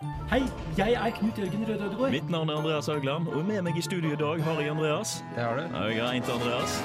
[0.00, 0.38] Hei,
[0.78, 2.10] jeg er Knut Jørgen Røde Ødegård.
[2.14, 5.10] Mitt navn er Andreas Haugland, og med meg i studio i dag har jeg Andreas.
[5.34, 5.76] Det har du.
[5.92, 6.76] Jeg er til Andreas.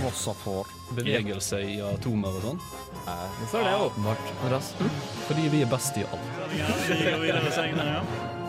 [0.00, 0.70] Vossafor.
[0.96, 2.64] Bevegelse i atomer og sånn.
[3.52, 4.32] Så er det åpenbart.
[4.38, 4.72] Andreas,
[5.28, 6.32] fordi vi er best i alt.
[6.54, 8.02] Vi går videre her, ja.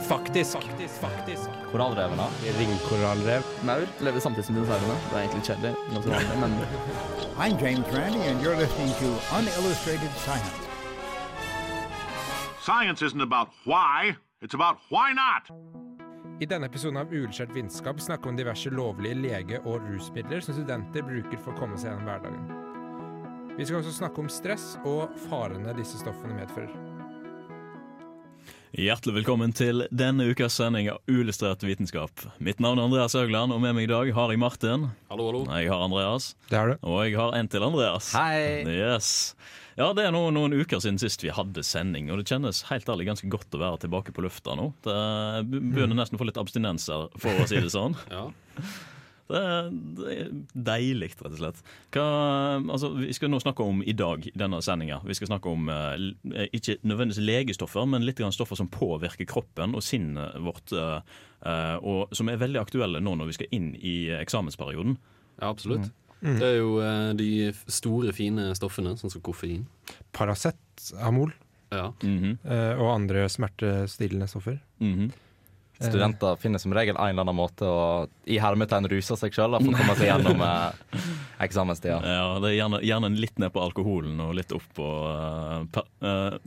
[0.07, 0.55] Faktisk.
[0.55, 1.61] Faktisk, faktisk.
[1.75, 2.31] Korallrevene.
[2.63, 3.53] Ringkorallrev.
[3.67, 4.99] Maur lever samtidig som dinosaurene.
[5.09, 10.62] Det er egentlig kjedelig, Jeg er I'm James Randy, and you're listening to Unillustrated Science.
[12.65, 15.49] Science isn't about why, it's about why not.
[16.41, 20.55] I denne episoden av Uillustrert vitenskap snakker vi om diverse lovlige lege- og rusmidler som
[20.55, 23.57] studenter bruker for å komme seg gjennom hverdagen.
[23.57, 26.71] Vi skal også snakke om stress og farene disse stoffene medfører.
[28.73, 32.23] Hjertelig velkommen til denne ukas sending av Uillustrert vitenskap.
[32.41, 34.87] Mitt navn er Andreas Haugland, og med meg i dag har jeg Martin.
[35.11, 35.43] hallo, hallo.
[35.51, 36.77] Jeg har Andreas, Det har du.
[36.81, 38.13] og jeg har en til Andreas.
[38.17, 38.63] Hei!
[38.65, 39.35] Yes.
[39.77, 42.89] Ja, Det er noen, noen uker siden sist vi hadde sending, og det kjennes helt
[42.89, 44.71] ærlig ganske godt å være tilbake på lufta nå.
[44.85, 44.97] Det
[45.49, 47.97] begynner nesten å få litt abstinenser, for å si det sånn.
[48.13, 48.27] Ja.
[49.31, 50.31] Det er, det er
[50.67, 51.59] deilig, rett og slett.
[51.95, 52.03] Hva,
[52.59, 54.97] altså, vi skal nå snakke om i dag i denne sendinga.
[55.07, 59.73] Vi skal snakke om eh, ikke nødvendigvis legestoffer, men litt grann stoffer som påvirker kroppen
[59.79, 60.75] og sinnet vårt.
[60.75, 60.99] eh,
[61.49, 64.99] eh, og som er veldig aktuelle nå når vi skal inn i eksamensperioden.
[65.39, 65.87] ja, absolutt.
[66.23, 67.29] Det er jo eh, de
[67.67, 69.65] store, fine stoffene, sånn som koffein.
[70.15, 70.55] Paracet,
[71.03, 71.33] Amol
[71.73, 71.89] Ja.
[72.03, 74.59] Mhm, eh, og andre smertestillende stoffer.
[74.79, 75.11] mhm.
[75.83, 79.73] Studenter finner som regel en eller annen måte å i hermetegn ruse seg sjøl for
[79.73, 80.39] å komme seg gjennom
[81.45, 81.97] eksamenstida.
[82.07, 85.89] Ja, det er gjerne, gjerne litt ned på alkoholen og litt opp på uh, per,
[86.05, 86.37] uh,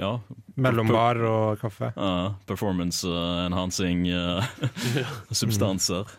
[0.00, 0.18] ja,
[0.56, 1.92] Mellombar og kaffe.
[1.94, 4.08] Uh, performance enhancing
[5.30, 6.10] substanser.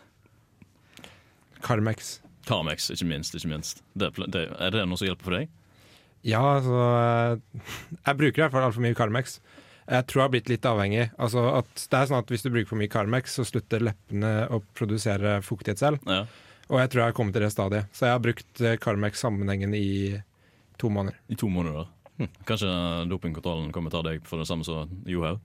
[1.60, 2.20] Carmex.
[2.48, 3.34] Carmex, ikke minst.
[3.36, 3.82] ikke minst.
[3.94, 5.52] Det, det, er det noe som hjelper for deg?
[6.24, 6.78] Ja, altså
[8.06, 9.38] Jeg bruker i hvert fall altfor mye Carmex.
[9.84, 11.08] Jeg tror jeg har blitt litt avhengig.
[11.20, 14.32] Altså at det er sånn at Hvis du bruker for mye Carmex, så slutter leppene
[14.48, 16.06] å produsere fuktighet selv.
[16.08, 16.24] Ja,
[16.70, 17.90] Og jeg tror jeg har kommet til det stadiet.
[17.92, 20.22] Så jeg har brukt eh, Carmex sammenhengende i
[20.80, 21.20] to måneder.
[21.28, 21.90] I to måneder.
[22.16, 22.30] Hm.
[22.48, 22.70] Kanskje
[23.10, 25.42] dopingkontrollen kommer til å ta deg for det samme som Johaug?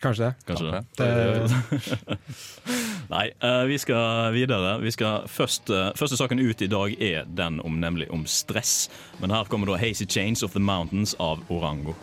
[0.00, 0.34] Kanskje det.
[0.46, 0.84] Kanskje det?
[0.98, 2.28] det
[3.12, 4.78] Nei, eh, vi skal videre.
[4.80, 8.88] Vi skal først, eh, første saken ut i dag er den om nemlig om stress.
[9.20, 11.94] Men her kommer da 'Hazy Chains of the Mountains' av Orango.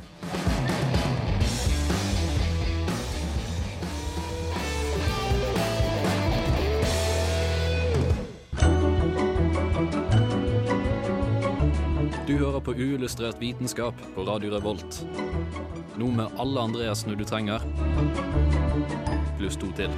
[12.39, 15.01] Hører på Uillustrert vitenskap på Radio Revolt.
[15.99, 17.63] Nå med alle Andreassene du trenger,
[19.35, 19.91] pluss to til.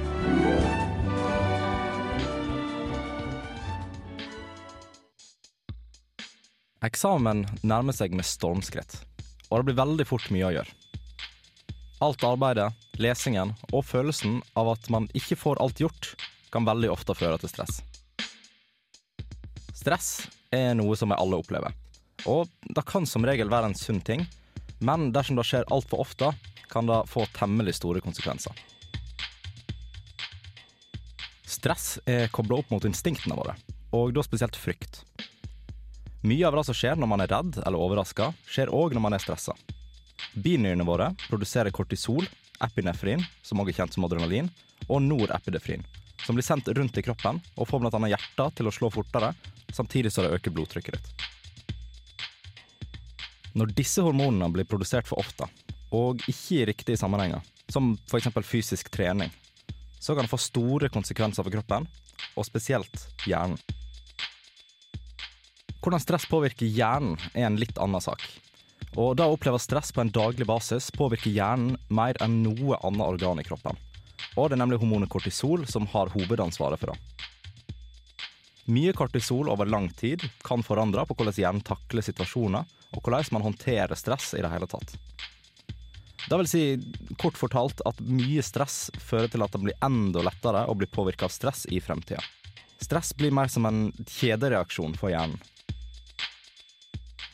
[6.82, 8.96] Eksamen nærmer seg med stormskritt,
[9.46, 10.74] og det blir veldig fort mye å gjøre.
[12.02, 16.16] Alt arbeidet, lesingen og følelsen av at man ikke får alt gjort,
[16.50, 17.78] kan veldig ofte føre til stress.
[19.78, 20.10] Stress
[20.50, 21.78] er noe som vi alle opplever,
[22.28, 24.26] og det kan som regel være en sunn ting,
[24.82, 26.32] men dersom det skjer altfor ofte,
[26.72, 28.52] kan det få temmelig store konsekvenser.
[31.46, 33.54] Stress er kobla opp mot instinktene våre,
[33.94, 35.02] og da spesielt frykt.
[36.26, 39.16] Mye av det som skjer når man er redd eller overraska, skjer òg når man
[39.16, 39.54] er stressa.
[40.32, 42.24] Binyrene våre produserer kortisol,
[42.62, 44.48] epinefrin, som også er kjent som adrenalin,
[44.88, 45.84] og norepidefrin,
[46.24, 48.02] som blir sendt rundt i kroppen og får bl.a.
[48.14, 49.32] hjertet til å slå fortere,
[49.72, 51.31] samtidig som det øker blodtrykket ditt.
[53.52, 55.48] Når disse hormonene blir produsert for ofte,
[55.92, 58.30] og ikke i riktige sammenhenger, som f.eks.
[58.48, 59.32] fysisk trening,
[60.00, 61.86] så kan det få store konsekvenser for kroppen,
[62.36, 63.60] og spesielt hjernen.
[65.82, 68.22] Hvordan stress påvirker hjernen er en litt annen sak.
[68.92, 73.06] Og da å oppleve stress på en daglig basis påvirker hjernen mer enn noe annet
[73.06, 73.78] organ i kroppen.
[74.36, 77.11] Og det er nemlig hormonet kortisol som har hovedansvaret for det.
[78.70, 83.46] Mye kortisol over lang tid kan forandre på hvordan hjernen takler situasjoner, og hvordan man
[83.48, 84.94] håndterer stress i det hele tatt.
[86.28, 86.62] Det vil si,
[87.18, 91.26] kort fortalt, at mye stress fører til at det blir enda lettere å bli påvirka
[91.26, 92.22] av stress i fremtida.
[92.82, 95.40] Stress blir mer som en kjedereaksjon for hjernen.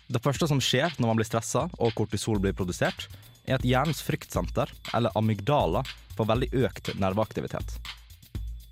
[0.09, 3.11] Det første som skjer når man blir stressa og kortisol blir produsert,
[3.45, 5.85] er at hjernens fryktsenter, eller amygdala,
[6.17, 7.77] får veldig økt nerveaktivitet.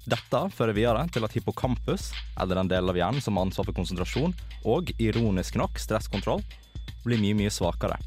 [0.06, 3.74] Dette fører videre til at hippocampus, eller den delen av hjernen som har ansvar for
[3.74, 6.44] konsentrasjon, og ironisk nok stresskontroll,
[7.02, 7.98] blir mye, mye svakere.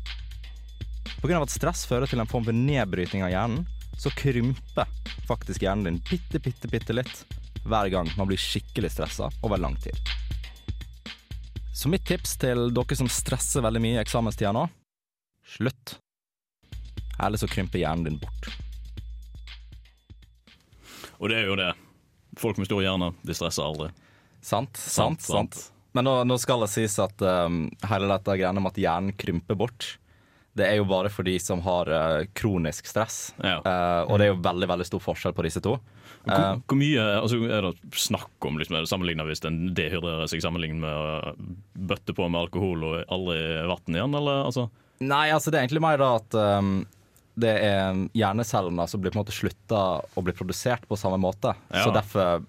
[1.19, 1.41] Pga.
[1.41, 3.65] at stress fører til en form for nedbryting av hjernen,
[3.99, 4.87] så krymper
[5.27, 7.25] faktisk hjernen din bitte, bitte, bitte litt
[7.67, 9.99] hver gang man blir skikkelig stressa over lang tid.
[11.75, 14.69] Så mitt tips til dere som stresser veldig mye i eksamenstida nå
[15.49, 15.97] slutt.
[17.19, 18.47] Eller så krymper hjernen din bort.
[21.19, 21.73] Og det er jo det.
[22.39, 23.89] Folk med stor hjerne, de stresser aldri.
[24.41, 25.57] Sant, sant, sant.
[25.97, 29.57] Men nå, nå skal det sies at um, hele dette greiene med at hjernen krymper
[29.59, 29.87] bort,
[30.57, 33.31] det er jo bare for de som har uh, kronisk stress.
[33.37, 33.59] Ja.
[33.63, 35.77] Uh, og det er jo veldig veldig stor forskjell på disse to.
[36.25, 40.29] Hvor, uh, hvor mye altså, er det snakk om liksom, det sammenlignet hvis en dehydrerer
[40.29, 41.33] seg sammenlignet med å
[41.91, 43.39] bøtte på med alkohol og aldri
[43.71, 44.67] vann igjen, eller altså?
[44.99, 46.73] Nei, altså det er egentlig mer da at um,
[47.41, 51.55] det er hjernecellene som blir på en måte slutta å bli produsert på samme måte.
[51.71, 51.85] Ja.
[51.85, 52.41] Så derfor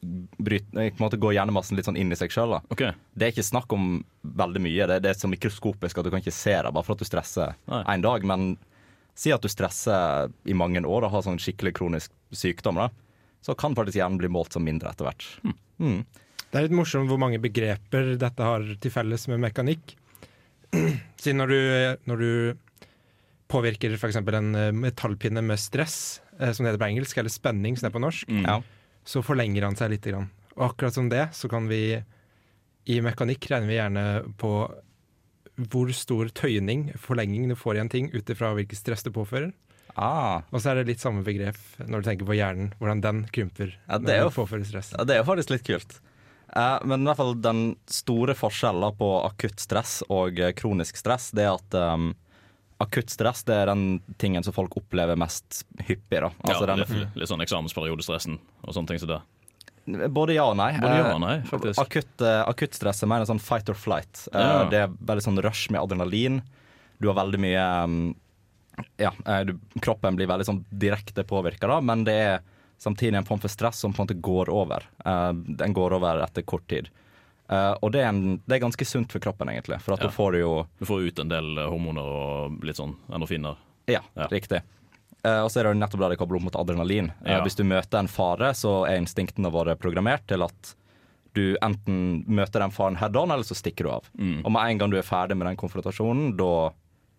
[0.00, 2.58] bryter, på en måte går hjernemassen litt sånn inn i seg sjøl.
[2.70, 2.94] Okay.
[3.18, 4.86] Det er ikke snakk om veldig mye.
[4.90, 7.08] Det, det er så mikroskopisk at du kan ikke se det bare for at du
[7.08, 7.82] stresser Nei.
[7.94, 8.26] en dag.
[8.28, 8.52] Men
[9.18, 12.88] si at du stresser i mange år og har sånn skikkelig kronisk sykdom, da,
[13.42, 15.26] så kan faktisk hjernen bli målt som mindre etter hvert.
[15.82, 16.02] Mm.
[16.48, 19.96] Det er litt morsomt hvor mange begreper dette har til felles med mekanikk.
[21.20, 21.60] Siden når du,
[22.08, 22.30] når du
[23.48, 24.16] påvirker f.eks.
[24.20, 27.92] en eh, metallpinne med stress, eh, som det heter på engelsk, eller spenning, som det
[27.94, 28.44] er på norsk, Mm.
[28.46, 28.60] Ja.
[29.04, 30.04] så forlenger han seg litt.
[30.04, 30.30] Grann.
[30.56, 32.02] Og akkurat som det, så kan vi
[32.88, 34.52] i mekanikk regner vi gjerne på
[35.58, 39.52] hvor stor tøyning, forlenging, du får i en ting ut ifra hvilket stress du påfører.
[39.98, 41.56] Ah, Og så er det litt samme begrep
[41.88, 44.64] når du tenker på hjernen, hvordan den krymper Ja, det er når jo- du påfører
[44.68, 44.92] stress.
[44.96, 46.00] ja, det er jo faktisk litt kult.
[46.54, 51.30] Eh, men i hvert fall den store forskjellen på akutt stress og eh, kronisk stress,
[51.32, 52.14] det er at um,
[52.78, 56.20] akutt stress det er den tingen som folk opplever mest hyppig.
[56.22, 56.30] da.
[56.44, 59.20] Altså ja, den, litt, litt sånn eksamensperiodestressen og sånne ting som det.
[60.12, 60.74] Både ja og nei.
[60.78, 61.80] Både ja Eh, og nei, faktisk.
[61.80, 64.26] Akutt, akutt stress er mer en sånn fight or flight.
[64.32, 64.68] Eh, Ja.
[64.68, 66.42] Det er veldig sånn rush med adrenalin.
[67.00, 68.14] Du har veldig mye um,
[69.00, 72.40] Ja, eh, du, kroppen blir veldig sånn direkte påvirka, da, men det er
[72.78, 74.84] samtidig en form for stress som på en måte går over.
[75.04, 76.90] Eh, den går over etter kort tid.
[77.48, 79.80] Eh, og det er, en, det er ganske sunt for kroppen, egentlig.
[79.80, 80.08] For at Ja.
[80.08, 83.56] du får jo Du får ut en del eh, hormoner og litt sånn endorfiner.
[83.88, 84.26] Ja, Ja.
[84.28, 84.62] riktig.
[85.24, 87.10] Uh, og så er det jo nettopp det kobler opp mot adrenalin.
[87.26, 87.40] Ja.
[87.42, 90.74] hvis du møter en fare, så er instinktene våre programmert til at
[91.34, 94.04] du enten møter den faren head on, eller så stikker du av.
[94.16, 94.44] Mm.
[94.44, 96.70] Og med en gang du er ferdig med den konfrontasjonen, da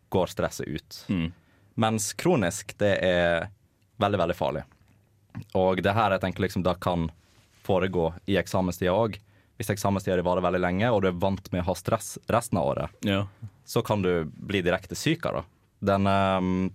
[0.09, 1.05] går stresset ut.
[1.09, 1.31] Mm.
[1.75, 3.49] Mens kronisk, det er
[3.99, 4.63] veldig, veldig farlig.
[5.55, 7.09] Og det her jeg tenker liksom da kan
[7.67, 9.19] foregå i eksamenstida òg.
[9.59, 12.69] Hvis eksamenstida varer veldig lenge, og du er vant med å ha stress resten av
[12.71, 13.25] året, Ja.
[13.67, 15.45] så kan du bli direkte syk av det.
[15.91, 16.69] Den ehm,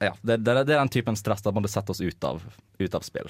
[0.00, 2.40] Ja, det, det, det er den typen stress at man du sette oss ut av,
[2.80, 3.28] ut av spill.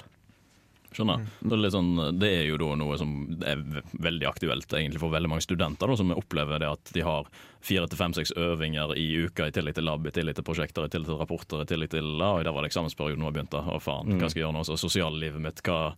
[0.91, 1.21] Skjønner.
[1.39, 3.11] Det, er litt sånn, det er jo da noe som
[3.47, 3.61] er
[4.03, 7.29] veldig aktuelt egentlig for veldig mange studenter, da, som opplever det at de har
[7.63, 10.91] fire til fem-seks øvinger i uka i tillegg til lab, i tillegg til prosjekter, i
[10.91, 13.63] tillegg til rapporter, i tillegg til ja, Der var det eksamensperioden nå begynte.
[13.63, 14.65] Å faen, hva skal jeg gjøre nå?
[14.67, 15.93] Så sosiallivet mitt, hva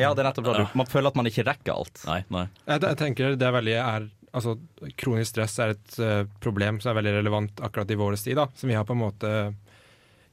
[0.00, 0.66] Ja, det er nettopp det.
[0.78, 2.02] Man føler at man ikke rekker alt.
[2.08, 2.44] Nei, nei.
[2.66, 4.56] Jeg, jeg tenker det er veldig er, altså,
[5.00, 8.38] Kronisk stress er et uh, problem som er veldig relevant akkurat i vår tid.
[8.40, 9.34] da, Som vi har på en måte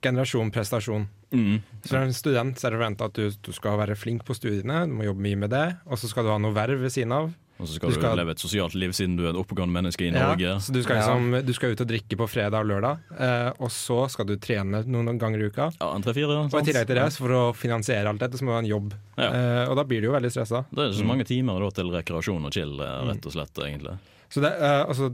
[0.02, 1.06] generasjon prestasjon.
[1.32, 1.62] Mm.
[1.84, 3.96] Så når du er en student så er det forventa at du, du skal være
[3.96, 6.56] flink på studiene, du må jobbe mye med det, og så skal du ha noe
[6.56, 7.30] verv ved siden av.
[7.62, 9.72] Og så skal Du du, skal- leve et sosialt liv siden du er et oppegående
[9.76, 10.56] menneske i Norge.
[10.66, 13.70] så du skal, liksom, du skal ut og drikke på fredag og lørdag, eh, og
[13.70, 15.68] så skal du trene noen ganger i uka.
[15.80, 16.40] Ja, en tre-fire.
[16.50, 18.64] Og i tillegg til det, så for å finansiere alt dette, så må du ha
[18.66, 18.96] en jobb.
[19.18, 19.30] Ja.
[19.30, 20.64] Eh, og da blir du jo veldig stressa.
[20.74, 23.98] Det er så mange timer da, til rekreasjon og chill, eh, rett og slett, egentlig.
[24.34, 25.12] Så det, eh, altså,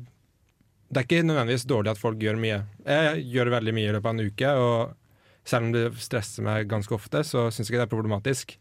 [0.88, 2.62] det er ikke nødvendigvis dårlig at folk gjør mye.
[2.88, 4.96] Jeg gjør veldig mye i løpet av en uke, og
[5.44, 8.56] selv om det stresser meg ganske ofte, så syns jeg ikke det er problematisk.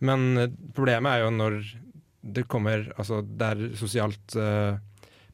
[0.00, 1.60] Men eh, problemet er jo når
[2.20, 4.78] det kommer altså, Det er sosialt uh,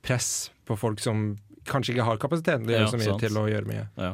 [0.04, 1.32] press på folk som
[1.68, 3.86] kanskje ikke har kapasiteten til å Ja, gjøre så mye til å gjøre mye.
[3.96, 4.12] Ja.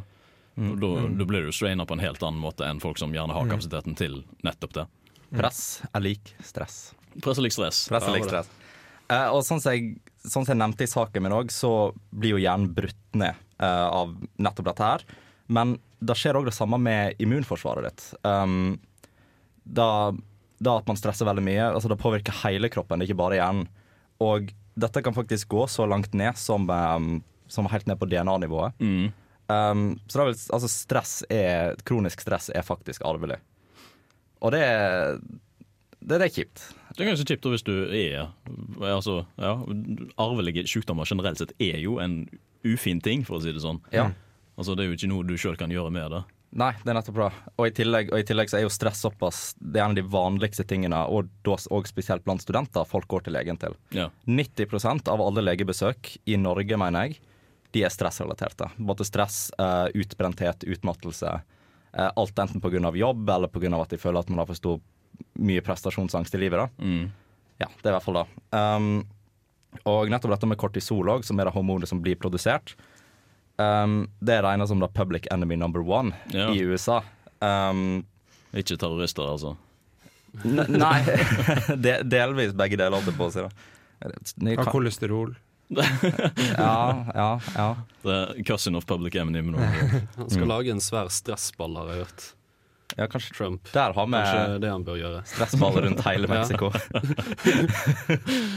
[0.60, 0.72] Mm.
[0.82, 3.48] Da, da blir du straina på en helt annen måte enn folk som gjerne har
[3.50, 4.86] kapasiteten til nettopp det.
[5.30, 6.78] Press er lik stress.
[7.22, 7.84] Press er lik stress.
[7.90, 8.50] Press er lik stress.
[9.10, 12.36] Uh, og sånn som, jeg, sånn som jeg nevnte i saken min òg, så blir
[12.36, 15.06] jo hjernen brutt ned uh, av nettopp dette her.
[15.50, 18.04] Men det skjer òg det samme med immunforsvaret ditt.
[18.22, 18.78] Um,
[19.64, 20.12] da,
[20.60, 23.68] da at man stresser veldig mye, altså det påvirker hele kroppen, det ikke bare hjernen.
[24.20, 24.50] Og
[24.80, 28.76] dette kan faktisk gå så langt ned som, um, som helt ned på DNA-nivået.
[28.80, 29.12] Mm.
[29.50, 33.40] Um, så det er altså stress er, kronisk stress er faktisk arvelig.
[34.40, 35.16] Og det er,
[36.00, 36.66] det, det er kjipt.
[36.90, 38.28] Det er ganske kjipt hvis du er
[38.84, 39.54] altså, ja,
[40.20, 42.22] Arvelige sykdommer generelt sett er jo en
[42.66, 43.80] ufin ting, for å si det sånn.
[43.94, 44.10] Ja.
[44.60, 46.22] Altså, det er jo ikke noe du sjøl kan gjøre med det.
[46.50, 47.28] Nei, det er nettopp bra.
[47.60, 49.98] Og i tillegg, og i tillegg så er jo stress såpass Det er en av
[50.00, 53.76] de vanligste tingene, og, og spesielt blant studenter, folk går til legen til.
[53.94, 54.08] Ja.
[54.26, 57.20] 90% av alle legebesøk i Norge, mener jeg,
[57.70, 58.66] de er stressrelaterte.
[58.82, 61.40] Både stress, eh, utbrenthet, utmattelse.
[61.92, 62.96] eh, alt enten pga.
[62.96, 63.80] jobb eller pga.
[63.80, 64.80] at de føler at man har for stor
[65.38, 66.58] mye prestasjonsangst i livet.
[66.58, 66.84] da.
[66.84, 67.12] Mm.
[67.60, 68.26] Ja, det er i hvert fall det.
[68.50, 69.06] Um,
[69.86, 72.74] og nettopp dette med kortisol òg, som er det hormonet som blir produsert,
[73.60, 76.48] um, det er regna som da public enemy number one Ja.
[76.54, 77.02] i USA.
[77.44, 78.02] Um,
[78.56, 79.54] Ikke terrorister, altså.
[80.44, 80.98] Nei,
[81.84, 83.46] de delvis begge deler, holdt jeg på å si.
[84.56, 85.36] Har kolesterol.
[85.70, 87.66] Ja, ja, ja.
[88.02, 89.42] Det er cousin of public enemy.
[90.16, 92.24] Han skal lage en svær stressball, har jeg hørt.
[92.98, 93.68] ja kanskje Trump.
[93.72, 95.20] der har Kanskje vi det han bør gjøre.
[95.30, 96.26] stressballer rundt hele.
[96.26, 96.72] Mexico.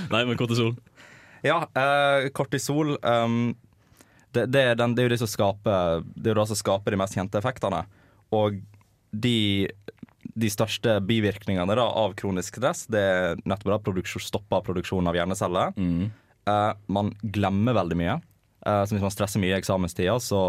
[0.09, 0.73] Nei, men kortisol.
[1.45, 3.53] Ja, uh, kortisol um,
[4.33, 6.59] det, det, er den, det er jo det som skaper Det er jo det som
[6.59, 7.83] skaper de mest kjente effektene.
[8.33, 8.59] Og
[9.13, 9.67] de,
[10.33, 15.17] de største bivirkningene da, av kronisk stress Det er nettopp da produksjon, stopper produksjonen av
[15.19, 15.73] hjerneceller.
[15.77, 16.07] Mm.
[16.49, 18.15] Eh, man glemmer veldig mye.
[18.65, 20.41] Eh, så hvis man stresser mye i eksamenstida, så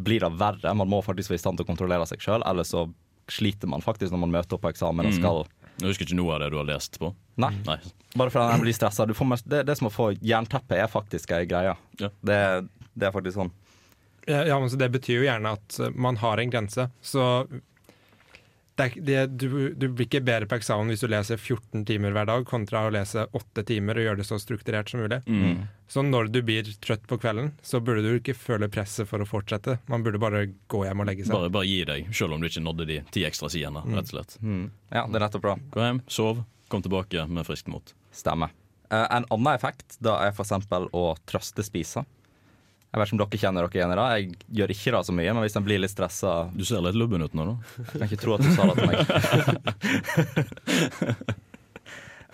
[0.00, 0.74] blir det verre.
[0.78, 2.84] Man må faktisk være i stand til å kontrollere seg sjøl, eller så
[3.30, 5.18] sliter man faktisk når man møter opp på eksamen og Mm.
[5.20, 5.40] skal
[5.80, 7.08] Jeg husker ikke noe av det du har lest på.
[7.40, 7.50] Nei.
[7.64, 7.78] Nei.
[8.18, 9.06] Bare fordi jeg blir stressa.
[9.08, 11.74] Du får mest- Det, det som å få jernteppe er faktisk ei greie.
[11.98, 12.08] Ja.
[12.22, 13.52] Det, det er faktisk sånn.
[14.28, 16.90] Ja, ja, men så Det betyr jo gjerne at eh, man har en grense.
[17.02, 17.22] Så
[18.76, 22.14] det, er- det, du, du blir ikke bedre på eksamen hvis du leser 14 timer
[22.16, 25.18] hver dag, kontra å lese 8 timer og gjøre det så strukturert som mulig.
[25.28, 25.66] Mm.
[25.90, 29.26] Så når du blir trøtt på kvelden, så burde du ikke føle presset for å
[29.28, 29.78] fortsette.
[29.90, 31.34] Man burde bare gå hjem og legge seg.
[31.34, 33.82] Bare, bare gi deg, selv om du ikke nådde de ti ekstra sidene.
[33.90, 34.38] rett og slett.
[34.40, 34.64] Mm.
[34.94, 35.56] Ja, det er nettopp bra.
[35.74, 36.40] Gå hjem, sov,
[36.72, 37.92] kom tilbake med friskt mot.
[38.16, 38.54] Stemmer.
[38.90, 42.06] Eh, en annen effekt da er for eksempel å trøstespise.
[42.90, 44.06] Jeg vet ikke om dere kjenner dere igjen i det.
[44.10, 44.22] Jeg
[44.58, 47.22] gjør ikke det så mye, men hvis en blir litt stressa Du ser litt lubben
[47.22, 47.54] ut nå, da.
[47.78, 48.98] Jeg kan ikke tro at du sa det til meg.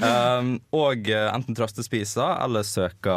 [0.00, 0.48] um,
[0.80, 3.16] og enten enten trøstespise eller søke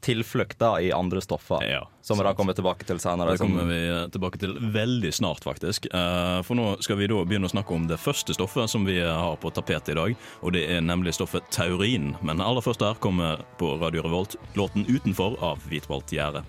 [0.00, 1.62] tilflukt da i andre stoffer.
[1.64, 3.34] Ja, som vi da kommer tilbake til senere.
[3.36, 5.86] Det kommer vi eh, tilbake til veldig snart, faktisk.
[5.92, 8.98] Eh, For nå skal vi da begynne å snakke om det første stoffet som vi
[9.00, 10.16] har på tapetet i dag.
[10.42, 12.14] Og det er nemlig stoffet taurin.
[12.22, 16.44] Men aller først der kommer på Radio Revolt låten 'Utenfor' av Hvitmalt gjerde.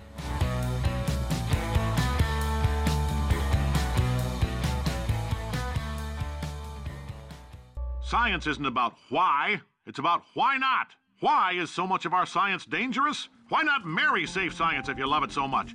[8.02, 10.88] Science isn't about why, it's about why not.
[11.20, 13.28] Why is so much of our science dangerous?
[13.52, 15.74] Why not marry safe science if you love it so much?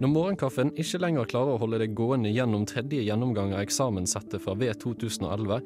[0.00, 4.52] Når morgenkaffen ikke lenger klarer å holde deg gående gjennom tredje gjennomgang av eksamenssettet fra
[4.60, 5.62] V2011,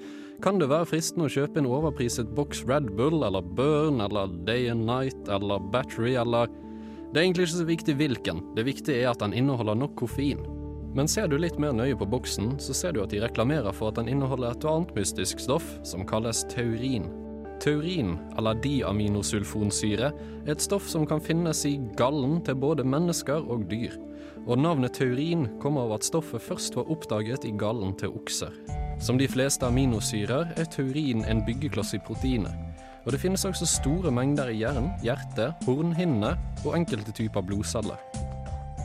[0.47, 4.71] kan det være fristende å kjøpe en overpriset boks Red Bull eller Burn eller Day
[4.71, 9.11] and Night eller Battery eller Det er egentlig ikke så viktig hvilken, det viktige er
[9.17, 10.47] at den inneholder nok koffein.
[10.95, 13.91] Men ser du litt mer nøye på boksen, så ser du at de reklamerer for
[13.91, 17.11] at den inneholder et annet mystisk stoff som kalles taurin.
[17.65, 20.11] Taurin, eller diaminosulfonsyre,
[20.45, 23.95] er et stoff som kan finnes i gallen til både mennesker og dyr.
[24.45, 28.53] Og navnet taurin kommer av at stoffet først var oppdaget i gallen til okser.
[29.01, 32.53] Som de fleste aminosyrer er taurin en byggekloss i proteinet.
[33.07, 36.35] Og det finnes også store mengder i hjernen, hjertet, hornhinne
[36.67, 38.01] og enkelte typer blodceller.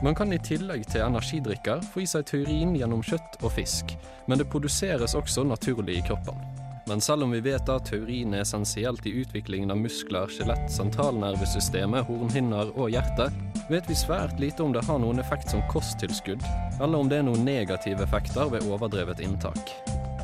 [0.03, 3.97] Man kan i tillegg til energidrikker få i seg taurin gjennom kjøtt og fisk,
[4.31, 6.58] men det produseres også naturlig i kroppen.
[6.89, 12.07] Men selv om vi vet at taurin er essensielt i utviklingen av muskler, skjelett, sentralnervesystemet,
[12.07, 13.27] hornhinner og hjerte,
[13.69, 16.41] vet vi svært lite om det har noen effekt som kosttilskudd,
[16.81, 19.69] eller om det er noen negative effekter ved overdrevet inntak.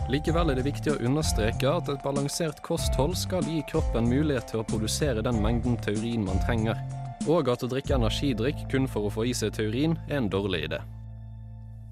[0.10, 4.64] Likevel er det viktig å understreke at et balansert kosthold skal gi kroppen mulighet til
[4.64, 6.82] å produsere den mengden taurin man trenger,
[7.30, 10.64] og at å drikke energidrikk kun for å få i seg taurin er en dårlig
[10.72, 10.82] idé.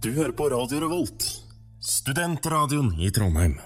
[0.01, 1.29] Du hører på Radio Revolt,
[1.77, 3.59] studentradioen i Trondheim.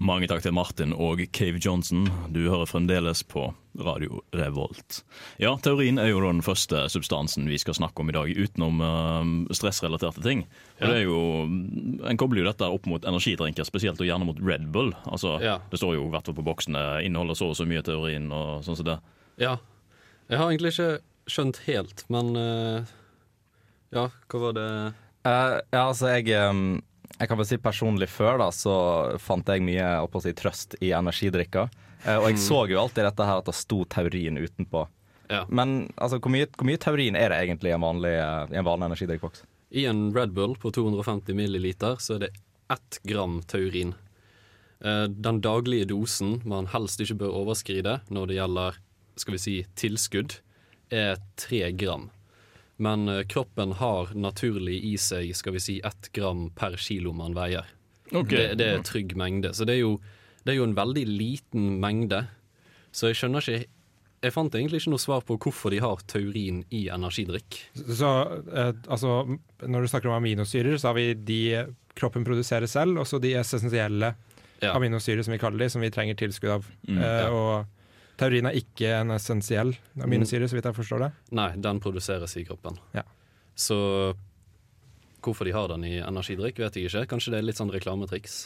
[0.00, 2.06] Mange takk til Martin og Cave Johnson.
[2.32, 5.02] Du hører fremdeles på Radio Revolt.
[5.38, 9.54] Ja, teorien er jo den første substansen vi skal snakke om i dag, utenom eh,
[9.56, 10.44] stressrelaterte ting.
[10.80, 10.86] Og Ja.
[10.90, 11.20] det er jo,
[12.08, 14.92] En kobler jo dette opp mot energidrinker, spesielt og gjerne mot Red Bull.
[15.06, 15.58] Altså, Ja.
[15.70, 18.64] Det står jo i hvert fall på boksene inneholder så og så mye teorien og
[18.64, 18.98] sånn som det.
[19.38, 19.56] Ja.
[20.28, 22.84] Jeg har egentlig ikke skjønt helt, men uh,
[23.92, 26.80] Ja, hva var det Uh, ja, altså, jeg um,
[27.18, 28.74] Jeg kan vel si personlig før, da, så
[29.20, 31.68] fant jeg mye å si, trøst i energidrikker.
[32.06, 34.86] Eh, og jeg så jo alltid dette her at det sto taurin utenpå.
[35.30, 35.44] Ja.
[35.48, 38.60] Men altså, hvor mye, hvor mye taurin er det egentlig i en vanlig, eh, i
[38.60, 39.44] en vanlig energidrikkboks?
[39.70, 42.30] I en Red Bull på 250 milliliter så er det
[42.72, 43.94] ett gram taurin.
[44.80, 48.80] Eh, Den daglige dosen man helst ikke bør overskride når det gjelder
[49.20, 50.38] skal vi si, tilskudd,
[50.90, 52.08] er tre gram.
[52.80, 57.36] Men eh, kroppen har naturlig i seg skal vi si, ett gram per kilo man
[57.36, 57.68] veier.
[58.10, 58.50] Okay.
[58.50, 59.52] Det, det er trygg mengde.
[59.54, 59.98] Så det er, jo,
[60.42, 62.24] det er jo en veldig liten mengde.
[62.90, 63.68] Så jeg skjønner ikke
[64.20, 67.60] Jeg fant egentlig ikke noe svar på hvorfor de har taurin i energidrikk.
[67.78, 68.08] Så
[68.52, 69.22] eh, altså,
[69.62, 71.38] når du snakker om aminosyrer, så har vi de
[71.96, 74.14] kroppen produserer selv, og så de essensielle
[74.60, 74.74] Ja.
[74.74, 76.66] aminosyrer, som vi kaller de, som vi trenger tilskudd av.
[76.84, 77.28] Mm, eh.
[77.32, 77.64] Og
[78.20, 81.10] taurin er ikke en essensiell aminosyre, så vidt jeg forstår det.
[81.36, 82.78] Nei, den produseres i kroppen.
[82.96, 83.06] Ja.
[83.58, 83.78] Så
[85.20, 87.02] Hvorfor de har den i energidrikk, vet jeg ikke.
[87.10, 88.36] Kanskje det er litt sånn reklametriks.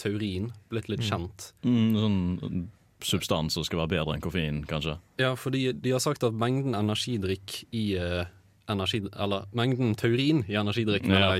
[0.00, 1.50] Taurin, blitt litt kjent.
[1.68, 2.62] Mm, sånn
[3.04, 4.96] substans som skal være bedre enn koffein, kanskje.
[5.20, 8.24] Ja, for de har sagt at mengden energidrikk i eh,
[8.70, 11.30] energi, Eller mengden taurin i energidrikken ja.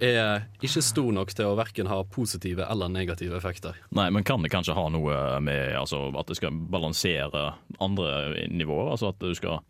[0.00, 3.76] er ikke stor nok til å verken ha positive eller negative effekter.
[3.96, 7.50] Nei, men kan det kanskje ha noe med altså, at det skal balansere
[7.82, 8.94] andre nivåer?
[8.94, 9.60] Altså at du skal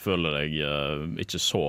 [0.00, 1.64] føle deg uh, ikke så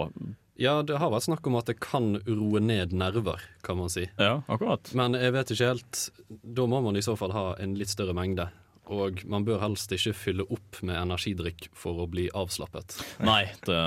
[0.61, 4.05] Ja, det har vært snakk om at det kan roe ned nerver, kan man si.
[4.21, 4.93] Ja, akkurat.
[4.97, 8.15] Men jeg vet ikke helt Da må man i så fall ha en litt større
[8.15, 8.47] mengde.
[8.91, 12.97] Og man bør helst ikke fylle opp med energidrikk for å bli avslappet.
[13.23, 13.77] Nei, det,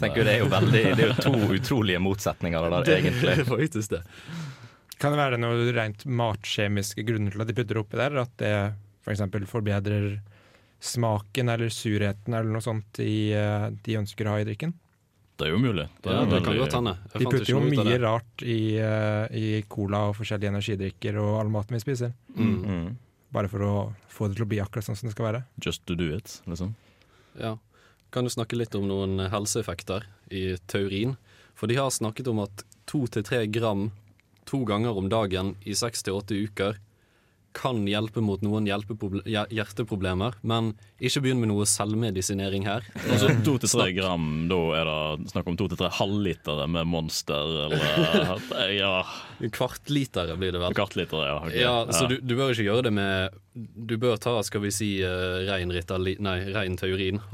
[0.00, 3.34] Tenker Det er jo veldig Det er jo to utrolige motsetninger det der, egentlig.
[3.36, 4.02] Det er faktisk det.
[4.96, 8.16] Kan det være noe rent matkjemiske grunner til at de putter det oppi der?
[8.22, 8.54] At det
[9.04, 9.22] f.eks.
[9.50, 10.16] forbedrer
[10.80, 14.72] smaken eller surheten eller noe sånt i, eh, de ønsker å ha i drikken?
[15.36, 15.84] Det er jo mulig.
[16.00, 17.12] Det Ja, det kan veldig- godt.
[17.18, 21.76] De putter jo mye rart i, eh, i cola og forskjellige energidrikker og all maten
[21.76, 22.12] vi spiser.
[22.34, 22.64] Mm.
[22.64, 22.96] Mm.
[23.34, 23.74] Bare for å
[24.12, 25.44] få det til å bli akkurat sånn som det skal være.
[25.62, 26.74] Just to do it, liksom.
[27.40, 27.56] Ja.
[28.14, 31.16] Kan du snakke litt om noen helseeffekter i taurin?
[31.58, 33.90] For de har snakket om at to til tre gram
[34.46, 36.78] to ganger om dagen i seks til åtte uker
[37.56, 42.84] kan hjelpe mot noen hjerteproblemer, men ikke begynn med noe selvmedisinering her.
[43.06, 46.84] Altså to til tre gram, da er det snakk om to til tre halvlitere med
[46.90, 47.80] Monster, eller
[48.82, 48.94] ja,
[49.52, 50.72] Kvartlitere blir det vel.
[50.76, 51.36] Kvartlitere, ja.
[51.42, 51.60] Okay.
[51.64, 53.12] Ja, så du, du bør ikke gjøre det med
[53.56, 57.18] Du bør ta, skal vi si, uh, rein Ritalin Nei, rein taurin.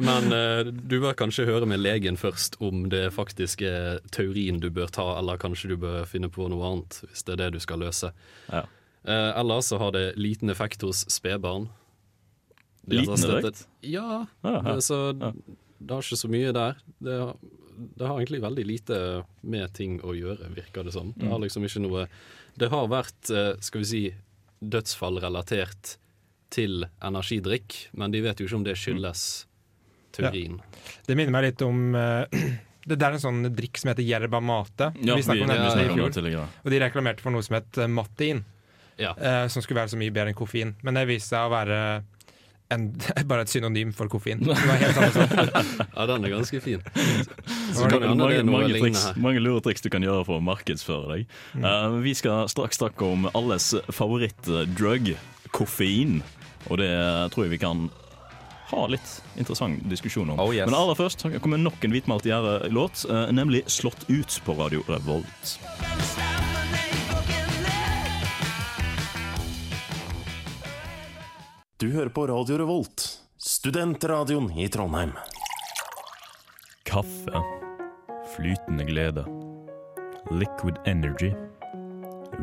[0.00, 4.68] Men uh, du bør kanskje høre med legen først om det faktisk er taurin du
[4.70, 7.60] bør ta, eller kanskje du bør finne på noe annet, hvis det er det du
[7.64, 8.12] skal løse.
[8.50, 8.66] Ja.
[9.06, 11.70] Uh, eller så har det liten effekt hos spedbarn.
[12.86, 13.66] Liten effekt?
[13.80, 14.80] Ja, Ja, ja.
[14.80, 16.78] så det har ikke så mye der.
[17.02, 17.36] Det har,
[17.76, 19.00] det har egentlig veldig lite
[19.42, 21.12] med ting å gjøre, virker det som.
[21.12, 21.18] Mm.
[21.22, 22.06] Det har liksom ikke noe
[22.56, 24.14] Det har vært, eh, skal vi si,
[24.64, 25.98] dødsfall relatert
[26.48, 29.46] til energidrikk, men de vet jo ikke om det skyldes
[30.16, 30.56] taurin.
[31.06, 32.24] Det minner meg litt om uh,
[32.86, 34.92] Det der er en sånn drikk som heter yerba mate.
[35.02, 36.52] Ja, vi snakket om den i fjor.
[36.62, 38.44] Og de reklamerte for noe som het eh, Matin,
[39.02, 39.10] Ja.
[39.18, 40.70] uh, som skulle være så mye bedre enn koffein.
[40.86, 41.80] Men det viste seg å være
[42.68, 42.86] en,
[43.30, 44.40] bare et synonym for koffein.
[44.42, 45.90] Det var helt samme sak.
[45.96, 46.86] ja, den er ganske fin.
[47.74, 51.36] Så det mange, mange, triks, mange lure triks du kan gjøre for å markedsføre deg.
[51.58, 55.14] Eh, vi skal straks snakke om alles favorittdrug,
[55.54, 56.20] koffein.
[56.70, 56.90] Og det
[57.34, 57.88] tror jeg vi kan
[58.66, 60.40] ha litt interessant diskusjon om.
[60.40, 60.66] Oh, yes.
[60.66, 65.58] Men aller først kommer nok en hvitmalt gjerde-låt, eh, nemlig 'Slått ut' på Radio Revolt.
[71.78, 75.12] Du hører på Radio Revolt, studentradioen i Trondheim.
[76.84, 77.42] Kaffe.
[78.36, 79.26] Flytende glede.
[80.30, 81.32] Liquid energy.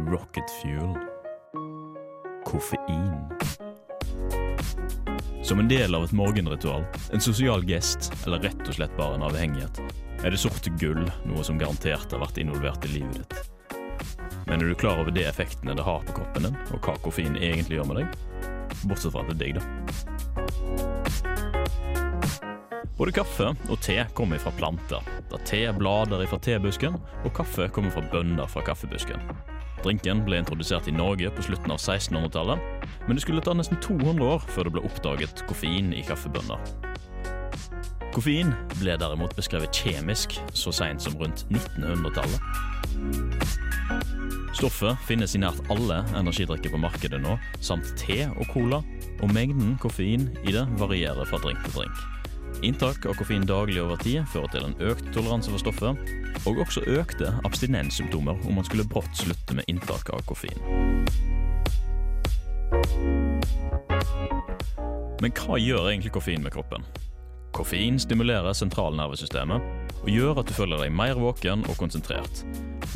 [0.07, 0.95] Rocket fuel.
[2.45, 3.62] Koffein.
[5.53, 9.25] Som en del av et morgenritual, en sosial gest eller rett og slett bare en
[9.27, 9.77] avhengighet,
[10.25, 13.35] er det sorte gull noe som garantert har vært involvert i livet ditt.
[14.47, 17.37] Men er du klar over de effektene det har på kroppen din, og hva koffein
[17.37, 18.07] egentlig gjør med deg?
[18.81, 19.63] Bortsett fra at det er digg, da.
[22.97, 27.93] Både kaffe og te kommer fra planter, da te blader fra tebusken, og kaffe kommer
[27.93, 29.21] fra bønner fra kaffebusken.
[29.83, 34.23] Drinken ble introdusert i Norge på slutten av 1600-tallet, men det skulle ta nesten 200
[34.23, 36.59] år før det ble oppdaget koffein i kaffebønner.
[38.13, 42.39] Koffein ble derimot beskrevet kjemisk så seint som rundt 1900-tallet.
[44.53, 48.83] Stoffet finnes i nært alle energidrikker på markedet nå, samt te og cola,
[49.19, 52.22] og mengden koffein i det varierer fra drink til drink.
[52.61, 56.11] Inntak av koffein daglig over tid fører til en økt toleranse for stoffet,
[56.45, 60.59] og også økte abstinenssymptomer om man skulle brått slutte med inntak av koffein.
[65.23, 66.85] Men hva gjør egentlig koffein med kroppen?
[67.53, 69.65] Koffein stimulerer sentralnervesystemet
[70.03, 72.43] og gjør at du føler deg mer våken og konsentrert.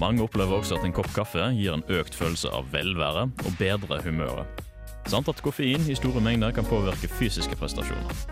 [0.02, 4.02] Mange opplever også at en kopp kaffe gir en økt følelse av velvære og bedre
[4.04, 4.66] humøret.
[5.08, 8.26] Samt at koffein i store mengder kan påvirke fysiske prestasjoner.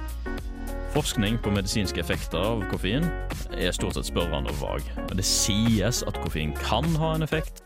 [0.96, 3.04] Forskning på medisinske effekter av koffein
[3.52, 4.86] er stort sett spørrende og vag.
[5.12, 7.60] Det sies at koffein kan ha en effekt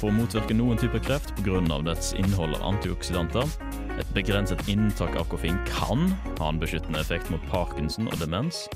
[0.00, 1.60] for å motvirke noen typer kreft pga.
[1.86, 3.46] dets innhold av antioksidanter.
[4.02, 8.66] Et begrenset inntak av koffein kan ha en beskyttende effekt mot parkinson og demens,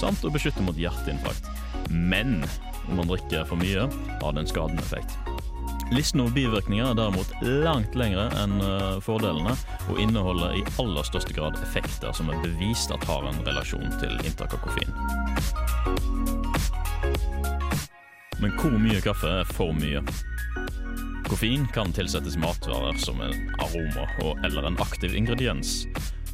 [0.00, 1.44] samt å beskytte mot hjerteinfarkt.
[1.90, 2.40] Men
[2.88, 3.90] om man drikker for mye,
[4.22, 5.29] har det en skadende effekt.
[5.90, 9.56] Listen over bivirkninger er derimot langt lengre enn eh, fordelene,
[9.90, 14.14] og inneholder i aller største grad effekter som er bevist at har en relasjon til
[14.22, 14.94] inntak av koffein.
[18.40, 20.04] Men hvor mye kaffe er for mye?
[21.26, 25.82] Koffein kan tilsettes i matvarer som en aroma og, eller en aktiv ingrediens.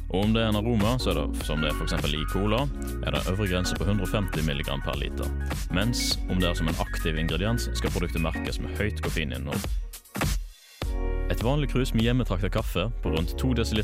[0.07, 2.13] Og om det er en aroma, så er det, som det er f.eks.
[2.15, 2.61] i cola,
[3.03, 5.33] er det øvre grense på 150 mg per liter.
[5.75, 9.67] Mens om det er som en aktiv ingrediens, skal produktet merkes med høyt koffeininnhold.
[11.27, 13.83] Et vanlig krus med hjemmetrakta kaffe på rundt 2 dl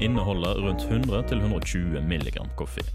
[0.00, 2.86] inneholder rundt 100-120 mg koffein.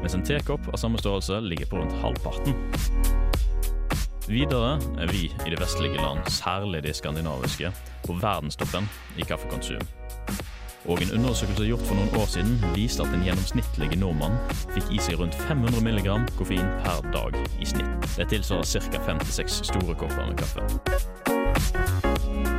[0.00, 2.56] Mens en tekopp av samme størrelse ligger på rundt halvparten.
[4.30, 7.72] Videre er vi i det vestlige land, særlig de skandinaviske,
[8.06, 9.84] på verdenstoppen i kaffekonsum.
[10.88, 14.38] Og en undersøkelse gjort for noen år siden viste at en gjennomsnittlig nordmann
[14.72, 18.08] fikk i seg rundt 500 mg koffein per dag i snitt.
[18.16, 19.02] Det tilsvarer ca.
[19.12, 20.64] 5-6 store kopper med kaffe.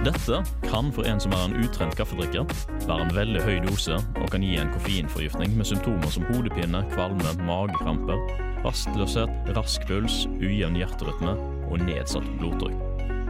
[0.05, 2.45] Dette kan for en som er en utrent kaffedrikker,
[2.87, 7.35] være en veldig høy dose og kan gi en koffeinforgiftning med symptomer som hodepine, kvalme,
[7.45, 8.17] magekramper,
[8.65, 11.35] rastløshet, rask puls, ujevn hjerterytme
[11.69, 12.81] og nedsatt blodtrykk.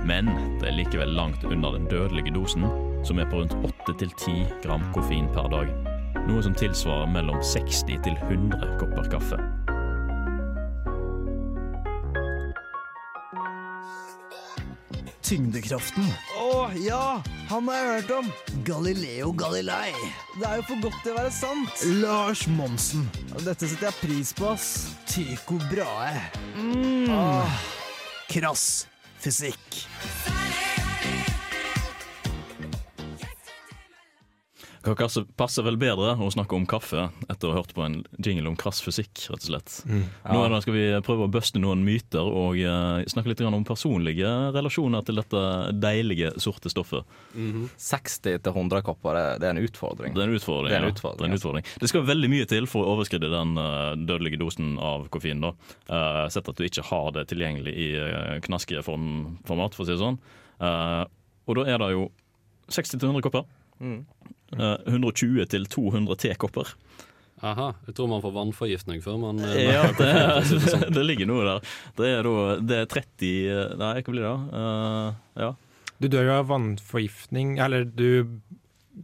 [0.07, 2.63] Men det er likevel langt unna den dødelige dosen,
[3.07, 3.55] som er på rundt
[3.87, 5.71] 8-10 gram koffein per dag.
[6.27, 9.39] Noe som tilsvarer mellom 60 til 100 kopper kaffe.
[15.25, 16.09] Tyngdekraften.
[16.41, 17.21] Å ja!
[17.51, 18.29] Han har jeg hørt om.
[18.67, 19.93] Galileo Galilei.
[20.35, 21.85] Det er jo for godt til å være sant.
[22.03, 23.07] Lars Monsen.
[23.39, 24.69] Dette setter jeg pris på, ass.
[25.07, 26.27] Tycho Brahe.
[26.59, 27.11] Mm.
[27.15, 27.59] Ah,
[28.31, 28.85] krass
[29.21, 29.83] fysikk.
[34.81, 34.95] Hva
[35.37, 38.55] passer- vel bedre å snakke om kaffe etter å ha hørt på en jingle om
[38.57, 39.75] krass fysikk, rett og slett.
[39.85, 40.05] Mm.
[40.25, 44.31] Nå er skal vi prøve å buste noen myter og eh, snakke litt om personlige
[44.55, 45.43] relasjoner til dette
[45.77, 47.05] deilige, sorte stoffet.
[47.77, 50.15] 60 til 100 kopper, det, det er en utfordring.
[50.17, 50.71] Det er en utfordring.
[50.71, 51.13] Det er en ja.
[51.13, 51.69] det, er en utfordring.
[51.81, 55.41] det skal veldig mye til for å overskride den eh, dødelige dosen av koffein.
[55.45, 55.53] da.
[55.91, 60.01] Uh, sett at du ikke har det tilgjengelig i uh, knaskeformat, for å si det
[60.01, 60.19] sånn.
[60.61, 61.03] Eh,
[61.49, 62.05] og da er det jo
[62.71, 63.47] 60-100 kopper.
[63.81, 64.05] Mm.
[64.51, 66.73] Eh, 120 til 200 tekopper.
[67.41, 70.09] Aha, jeg tror man får vannforgiftning før man eh, Ja, det,
[70.69, 70.83] sånn.
[70.95, 71.71] det ligger noe der.
[71.97, 74.31] Det er, da, det er 30 eh, Nei, hva blir det?
[74.31, 74.61] da?
[74.61, 75.51] Eh, ja.
[76.01, 78.07] Du dør jo av vannforgiftning, eller du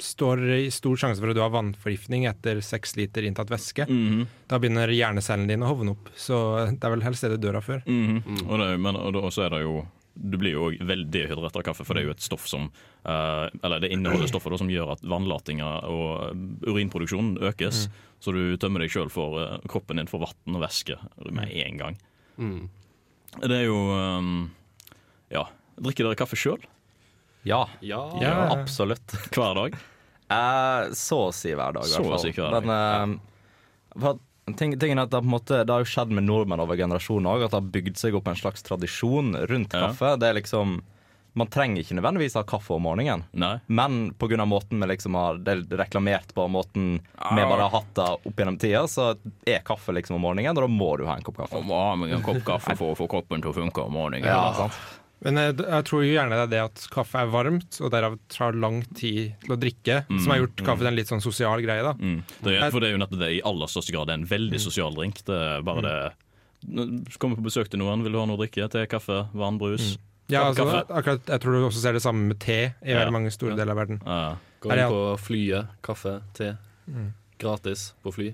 [0.04, 3.86] står i stor sjanse for at du har vannforgiftning etter seks liter inntatt væske.
[3.90, 4.26] Mhm.
[4.52, 7.58] Da begynner hjernecellene dine å hovne opp, så det er vel helst det du dør
[7.62, 7.82] av før.
[7.88, 8.44] Mhm.
[8.50, 9.80] Og, det, men, og da- så er det jo
[10.17, 12.69] Du blir jo veldig dehydrert av kaffe, for det er jo et stoff som
[13.06, 16.34] uh, Eller det inneholder stoffer da, som gjør at vannlatinga og
[16.67, 17.86] urinproduksjonen økes.
[18.19, 20.97] Så du tømmer deg sjøl for uh, kroppen din for vann og væske
[21.30, 21.99] med en gang.
[22.38, 22.63] Mm.
[23.43, 24.49] Det er jo um,
[25.34, 25.45] Ja.
[25.77, 26.63] Drikker dere kaffe sjøl?
[27.45, 28.34] Ja, Ja, Ja.
[28.58, 29.13] absolutt.
[29.36, 29.77] Hver dag?
[30.27, 32.19] Eh, så å si hver dag, i hvert fall.
[32.19, 32.65] si hver dag.
[32.65, 34.01] Men, eh,
[34.56, 37.44] ting, tingen er at det, måte, det har jo skjedd med nordmenn over generasjoner òg,
[37.46, 39.88] at det har bygd seg opp en slags tradisjon rundt Ja.
[39.90, 40.18] kaffe.
[40.20, 40.82] Det er liksom
[41.38, 43.60] Man trenger ikke nødvendigvis ha kaffe om morgenen, Nei.
[43.68, 44.42] men pga.
[44.48, 48.36] måten vi liksom har det er reklamert på, måten vi bare har hatt det opp
[48.36, 51.38] gjennom tida, så er kaffe liksom om morgenen, og da må du ha en kopp
[51.38, 51.62] kaffe.
[51.62, 54.26] Må ha en kopp kaffe for å få kroppen til å funke om morgenen.
[54.26, 54.70] Ja?
[55.25, 58.17] Men jeg, jeg tror jo gjerne det er det at kaffe er varmt, og derav
[58.30, 61.63] tar lang tid til å drikke, som har gjort kaffe til en litt sånn sosial
[61.65, 61.82] greie.
[61.82, 61.93] da.
[61.97, 62.19] Mm.
[62.45, 64.08] Det er, for det er jo nettopp det i aller største grad.
[64.12, 65.23] Det er en veldig sosial drink.
[65.25, 65.95] Det er bare det
[66.67, 68.69] Når du kommer på besøk til noen, vil du ha noe å drikke?
[68.73, 69.95] Te, kaffe, vann, brus?
[70.30, 72.99] Ja, altså, akkurat, Jeg tror du også ser det samme med te i Ja.
[73.01, 74.01] veldig mange store deler av verden.
[74.06, 74.36] Ja.
[74.62, 76.58] Gå Er inn på flyet, kaffe, te.
[76.89, 77.13] Mm.
[77.39, 78.34] Gratis på fly.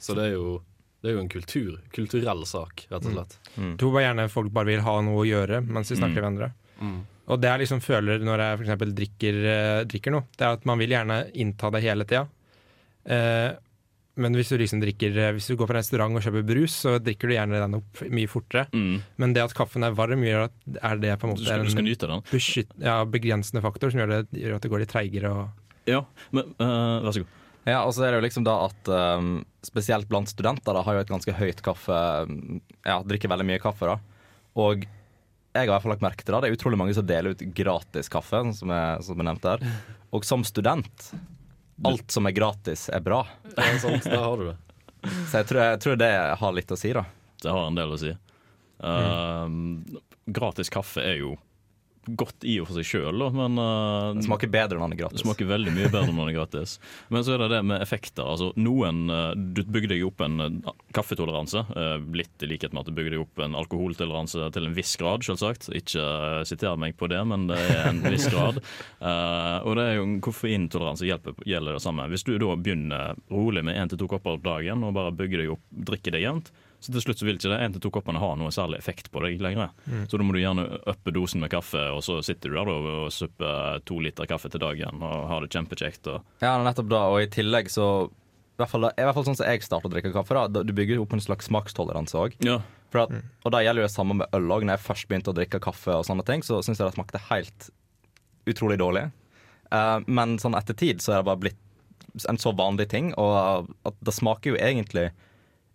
[0.00, 0.60] Så det er jo,
[1.00, 3.38] det er jo en kultur, kulturell sak, rett og slett.
[3.56, 6.28] Jeg tror bare gjerne folk bare vil ha noe å gjøre mens de snakker med
[6.34, 6.50] andre.
[6.80, 7.00] Mm.
[7.30, 10.68] Og det jeg liksom føler når jeg eksempel drikker, eh, drikker noe, det er at
[10.68, 12.26] man vil gjerne innta det hele tida.
[13.06, 13.50] Eh,
[14.20, 16.74] men hvis du liksom drikker eh, Hvis du går på en restaurant og kjøper brus,
[16.82, 18.66] så drikker du gjerne den opp mye fortere.
[18.74, 19.00] Mm.
[19.22, 21.64] Men det at kaffen er varm, gjør at er det på en Du, måte skal,
[21.64, 24.92] du skal en beskytt, ja, begrensende faktor som gjør, det, gjør at det går litt
[24.92, 25.32] treigere.
[25.32, 26.04] Og, Ja,
[26.36, 27.36] men uh, vær så god.
[27.68, 30.96] Ja, og så er det jo liksom da at um, spesielt blant studenter da, har
[30.96, 33.98] jo et ganske høyt kaffe um, Ja, drikker veldig mye kaffe, da.
[34.60, 36.40] Og jeg har i hvert fall lagt merke til det.
[36.44, 39.76] Det er utrolig mange som deler ut gratis kaffe, som jeg, som jeg nevnte her.
[40.14, 41.10] Og som student
[41.86, 43.22] Alt som er gratis, er bra.
[43.56, 44.56] Ja, sant, der har du det.
[45.30, 46.10] Så jeg tror, jeg tror det
[46.42, 47.06] har litt å si, da.
[47.40, 48.10] Det har en del å si.
[48.84, 49.46] Eh,
[50.30, 51.34] Gratis kaffe er jo
[52.08, 55.22] godt i og for seg sjøl, men uh, Det smaker bedre når den er Det
[55.22, 56.76] smaker veldig mye bedre når det er gratis.
[57.12, 58.24] Men så er det det med effekter.
[58.24, 61.62] Altså, noen, uh, Du bygger deg opp en uh, kaffetoleranse,
[62.16, 65.24] litt i likhet med at du bygger deg opp en alkoholtoleranse til en viss grad,
[65.26, 65.68] selvsagt.
[65.76, 66.02] Ikke
[66.48, 68.58] siter meg på det, men det er en viss grad.
[69.00, 72.08] Og det er jo en koffeintoleranse hjelper, gjelder det samme.
[72.10, 75.54] Hvis du da begynner rolig med én til to kopper dagen og bare bygger deg
[75.54, 78.20] opp, drikker det jevnt, Så til slutt så vil ikke de en til to koppene
[78.22, 79.74] ha noe særlig effekt på deg lenger.
[79.84, 80.06] Mm.
[80.08, 82.88] Så da må du gjerne uppe dosen med kaffe, og så sitter du der og,
[83.04, 86.08] og supper to liter kaffe til dagen og har det kjempekjekt.
[86.08, 89.38] Og Ja, nettopp da, og i tillegg så i hvert fall, I hvert fall sånn
[89.38, 90.36] som jeg starter å drikke kaffe.
[90.36, 92.34] da Du bygger opp en slags smakstoleranse òg.
[92.44, 92.58] Ja.
[92.92, 93.12] At,
[93.46, 94.66] og da gjelder jo det samme med øl òg.
[94.66, 97.22] Når jeg først begynte å drikke kaffe, og sånne ting Så syns jeg det smakte
[97.30, 97.70] helt
[98.50, 99.06] utrolig dårlig.
[99.72, 103.70] Uh, men sånn etter tid så er det bare blitt en så vanlig ting, og
[103.86, 105.10] at det smaker jo egentlig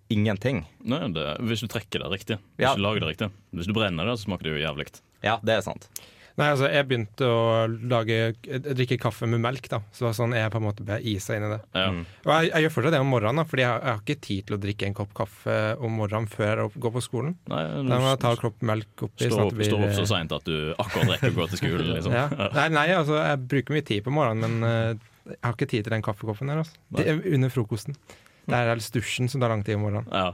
[0.10, 0.66] ingenting.
[0.86, 2.38] Nei, det, hvis du trekker det riktig.
[2.58, 2.76] Hvis Ja.
[2.76, 3.32] du lager det riktig.
[3.54, 4.88] Hvis du brenner det, så smaker det jo jævlig.
[5.24, 5.90] Ja, det er sant.
[6.38, 8.36] Nei, altså, jeg begynte å lage,
[8.76, 9.78] drikke kaffe med melk, da.
[9.96, 11.62] Så det var sånn jeg på en måte ble isa inn i det.
[11.74, 11.86] Ja.
[12.28, 14.22] Og jeg, jeg gjør fortsatt det om morgenen, da, fordi jeg, har- jeg har ikke
[14.22, 17.38] tid til å drikke en kopp kaffe om morgenen før jeg går på skolen.
[17.48, 19.24] Nei, Da må jeg ta en kopp melk oppi.
[19.24, 21.40] Stå sånn at opp, det blir- stå opp så seint at du akkurat rekker å
[21.40, 21.88] gå til skolen.
[21.96, 22.12] Liksom.
[22.12, 22.28] Ja.
[22.52, 24.96] Nei, nei, altså, jeg bruker mye tid på morgenen, men eh,
[25.32, 26.58] jeg har ikke tid til den kaffekoppen der.
[26.66, 26.76] Altså.
[27.00, 27.96] Det er under frokosten.
[28.46, 30.10] Det er helst dusjen som tar lang tid om morgenen.
[30.12, 30.34] Ja.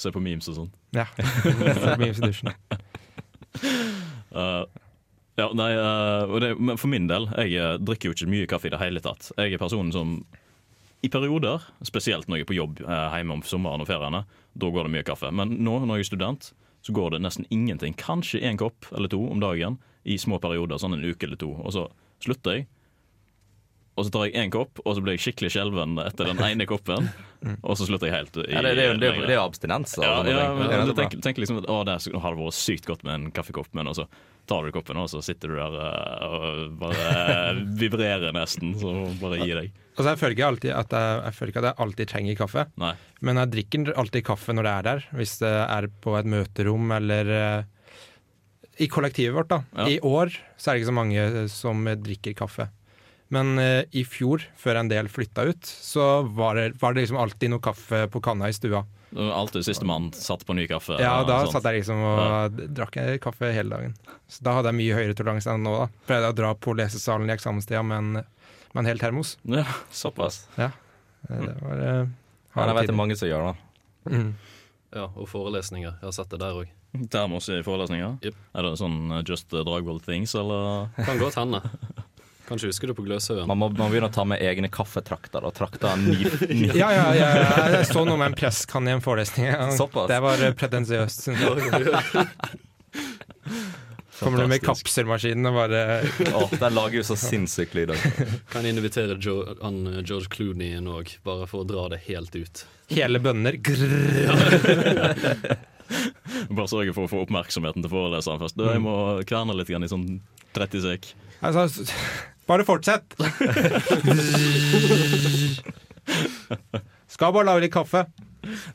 [0.00, 0.70] Se på memes og sånn.
[0.96, 1.06] Ja.
[1.20, 2.54] Se på memes i dusjen.
[4.30, 4.64] Uh,
[5.40, 8.70] ja, nei, uh, det, men for min del, jeg uh, drikker jo ikke mye kaffe
[8.70, 9.30] i det hele tatt.
[9.36, 10.20] Jeg er personen som
[11.00, 14.72] i perioder, spesielt når jeg er på jobb uh, hjemme om sommeren og feriene, da
[14.72, 15.30] går det mye kaffe.
[15.32, 16.50] Men nå når jeg er student,
[16.84, 17.96] så går det nesten ingenting.
[18.00, 21.52] Kanskje én kopp eller to om dagen i små perioder, sånn en uke eller to.
[21.60, 21.86] Og så
[22.24, 22.68] slutter jeg.
[24.00, 26.64] Og så tar jeg én kopp, og så blir jeg skikkelig skjelven etter den ene
[26.70, 27.10] koppen.
[27.68, 28.34] Og så slutter jeg helt.
[28.42, 29.94] I, Ja, det, det, det, er jo- det er jo abstinens.
[29.96, 33.14] og Ja, ja, men tenker, tenker liksom at å, det har vært sykt godt med
[33.16, 34.04] en kaffekopp, men så
[34.50, 38.74] tar du koppen, og så sitter du der eh, og bare vibrerer nesten.
[38.80, 39.70] Så bare gi deg.
[39.96, 42.64] Altså, jeg føler ikke alltid at jeg, jeg føler ikke at jeg alltid trenger kaffe.
[42.84, 42.92] Nei.
[43.28, 45.06] Men jeg drikker alltid kaffe når det er der.
[45.20, 47.62] Hvis det er på et møterom eller eh,
[48.80, 49.48] i kollektivet vårt.
[49.52, 49.62] da.
[49.76, 49.88] Ja.
[49.92, 52.68] I år så er det ikke så mange eh, som eh, drikker kaffe.
[53.30, 57.20] Men eh, i fjor, før en del flytta ut, så var det, var det liksom
[57.22, 58.82] alltid noe kaffe på kanna i stua.
[59.14, 60.98] Alltid sistemann satt på ny kaffe.
[61.02, 63.94] Ja, da satt jeg liksom og drakk jeg kaffe hele dagen.
[64.30, 65.76] Så da hadde jeg mye høyere toleranse enn nå.
[65.78, 65.88] da.
[66.10, 68.12] Pleide å dra på lesesalen i eksamenstida med en,
[68.74, 69.36] med en hel termos.
[69.46, 70.44] Ja, såpass.
[70.58, 70.70] Ja,
[71.28, 72.04] eh, det var eh,
[72.54, 73.56] Ja, jeg vet det er mange som gjør det.
[74.10, 74.30] Mm.
[74.90, 75.98] Ja, og forelesninger.
[76.02, 76.70] Jeg har sett det der òg.
[77.10, 78.16] Termos i forelesninger?
[78.26, 80.88] Er det sånn uh, Just Dragvoll things, eller?
[80.98, 81.62] Kan godt hende.
[82.50, 83.46] Kanskje husker du på Gløshaugen.
[83.46, 86.16] Man må, man begynne å ta med egne kaffetrakter og trakter ny,
[86.50, 86.72] ny.
[86.74, 89.52] Ja, ja, ja, ja, jeg så noe med en presskann i en forelesning.
[90.10, 91.22] Det var eh, pretensiøst.
[91.28, 91.54] syns jeg.
[94.20, 96.02] Kommer du med kapselmaskinen og bare
[96.36, 97.94] Å, Den lager jo så sinnssykt lyd.
[98.50, 102.34] Kan invitere jo, han, eh, George Clooney inn òg, bare for å dra det helt
[102.34, 102.66] ut.
[102.90, 103.62] Hele bønner.
[106.50, 108.58] Bare sørge for å få oppmerksomheten til foreleseren først.
[108.58, 108.94] Du, Jeg må
[109.26, 110.06] kverne litt grann i sånn
[110.54, 111.08] 30 sek.
[111.46, 111.86] Altså,
[112.50, 113.14] bare fortsett!
[117.14, 118.04] Skal bare lage litt kaffe.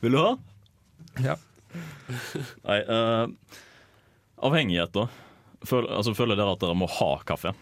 [0.00, 0.32] Vil du ha?
[1.24, 1.36] Ja.
[2.64, 3.26] Nei, uh,
[4.48, 5.08] avhengighet, da.
[5.66, 7.52] Føl, altså, føler dere at dere må ha kaffe?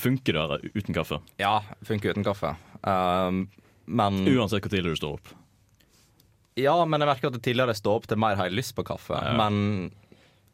[0.00, 1.20] Funker dere uten kaffe?
[1.40, 2.54] Ja, funker uten kaffe.
[2.84, 3.44] Uh,
[3.84, 5.28] men Uansett hvor tidlig du står opp.
[6.60, 8.76] Ja, men jeg merker at det tidligere jeg står opp, til mer har jeg lyst
[8.76, 9.18] på kaffe.
[9.18, 9.34] Ja.
[9.40, 9.90] Men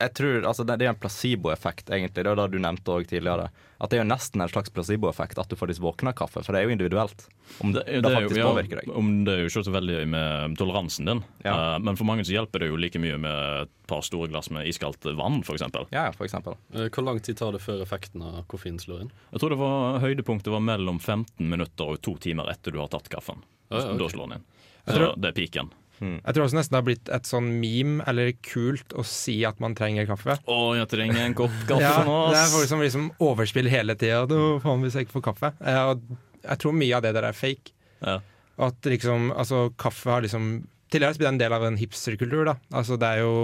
[0.01, 2.25] jeg tror, altså det, det er en placeboeffekt, egentlig.
[2.25, 3.51] Det var det du nevnte òg tidligere.
[3.81, 6.43] At det er jo nesten en slags placeboeffekt at du faktisk våkner av kaffe.
[6.45, 7.27] For det er jo individuelt.
[7.61, 8.93] Om det, Det, det, er jo, faktisk ja, påvirker deg.
[9.01, 11.23] om det er jo ikke så veldig med toleransen din.
[11.45, 11.55] Ja.
[11.57, 14.51] Uh, men for mange så hjelper det jo like mye med et par store glass
[14.55, 15.67] med iskaldt vann, f.eks.
[15.93, 16.57] Ja, for eksempel.
[16.75, 19.13] Eh, Hvor lang tid tar det før effekten av koffein slår inn?
[19.35, 22.93] Jeg tror det var høydepunktet var mellom 15 minutter og to timer etter du har
[22.93, 23.43] tatt kaffen.
[23.69, 24.01] Ja, ja, okay.
[24.05, 24.49] Da slår den inn.
[24.91, 25.75] Så det er piken.
[26.01, 29.61] Jeg tror også nesten det har blitt et sånn meme, eller kult, å si at
[29.61, 30.39] man trenger kaffe.
[30.49, 33.97] Å, jeg trenger en kopp kaffe Ja, nå, det er folk som liksom overspiller hele
[34.01, 34.25] tida.
[34.65, 35.53] Faen, hvis jeg ikke får kaffe.
[35.61, 37.75] Jeg, jeg tror mye av det der er fake.
[38.01, 38.17] Ja.
[38.61, 40.53] At liksom, altså kaffe har liksom
[40.91, 42.57] Tidligere blitt en del av en hipsterkultur, da.
[42.75, 43.35] Altså det er jo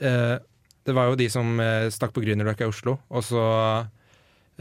[0.00, 0.32] eh,
[0.82, 3.44] Det var jo de som eh, stakk på Grünerløkka i Oslo, og så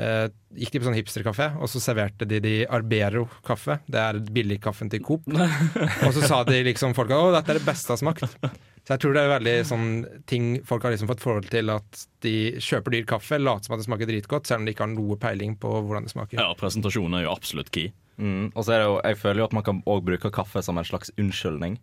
[0.01, 0.27] eh,
[0.60, 3.79] gikk de på sånn hipsterkafé, og så serverte de de Arbero-kaffe.
[3.88, 5.27] Det er billigkaffen til Coop.
[6.05, 8.39] og så sa de liksom folka å, dette er det beste jeg har smakt.
[8.86, 9.88] Så jeg tror det er veldig sånn
[10.29, 13.81] ting folk har liksom fått forhold til at de kjøper dyr kaffe, later som at
[13.81, 16.38] det smaker dritgodt, selv om de ikke har noe peiling på hvordan det smaker.
[16.38, 17.89] Ja, presentasjonen er jo absolutt key.
[18.21, 18.53] Mm.
[18.53, 20.77] Og så er det jo, jeg føler jo at man kan også bruke kaffe som
[20.77, 21.79] en slags unnskyldning.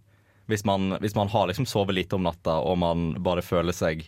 [0.50, 4.06] Hvis man, hvis man har liksom sovet lite om natta, og man bare føler seg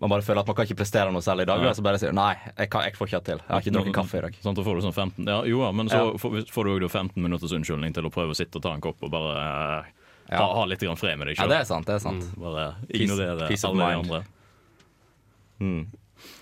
[0.00, 1.96] Man bare føler at man kan ikke prestere noe særlig i dag, Og så bare
[1.98, 3.38] sier nei, jeg, kan, jeg får ikke det til.
[3.46, 4.34] Jeg har ikke drukket kaffe i dag.
[4.44, 6.10] Sånn, da får du sånn 15 Ja, jo, ja, men så Ja.
[6.20, 8.80] får, får du òg 15 minutters unnskyldning til å prøve å sitte og ta en
[8.84, 9.92] kopp og bare eh,
[10.34, 10.42] Ja.
[10.42, 11.86] ha, ha litt grann fred med deg Ja, det er sant.
[11.86, 12.24] det er sant.
[12.36, 14.22] Bare Peace- ignorere peace peace alle de andre.
[15.60, 15.86] Mm.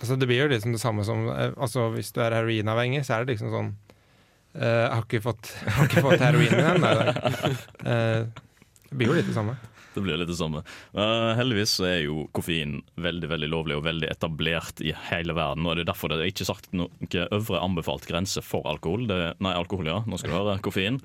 [0.01, 3.15] Altså, det blir jo liksom det samme som eh, altså, Hvis du er heroinavhengig, så
[3.21, 3.71] er det liksom sånn
[4.55, 6.89] eh, Jeg har ikke fått, jeg har ikke fått heroin igjen.
[7.85, 8.25] Eh,
[8.91, 9.55] det blir jo litt det samme.
[9.95, 10.65] Det blir litt det samme.
[10.97, 15.67] Uh, heldigvis er jo koffein veldig veldig lovlig og veldig etablert i hele verden.
[15.67, 19.07] og Det er derfor det er ikke sagt noen øvre anbefalt grense for alkohol.
[19.11, 20.01] Det, nei, alkohol, ja.
[20.07, 20.59] Nå skal du høre.
[20.65, 21.01] Koffein.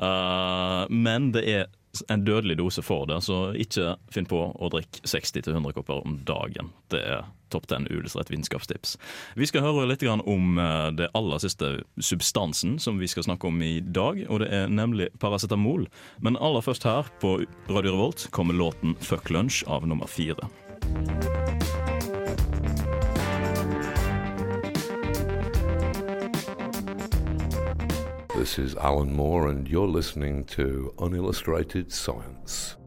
[0.00, 1.68] Uh, men det er
[2.08, 6.70] en dødelig dose for det, så ikke finn på å drikke 60-100 kopper om dagen.
[6.92, 8.96] Det er topp 10 uillustrert vitenskapstips.
[9.34, 13.58] Vi skal høre litt om eh, det aller siste substansen som vi skal snakke om
[13.62, 15.88] i dag, og det er nemlig paracetamol.
[16.22, 20.50] Men aller først her på Radio Revolt kommer låten 'Fuck Lunch' av nummer fire.
[28.40, 32.78] This is Alan Moore, and you're listening to Unillustrated Science.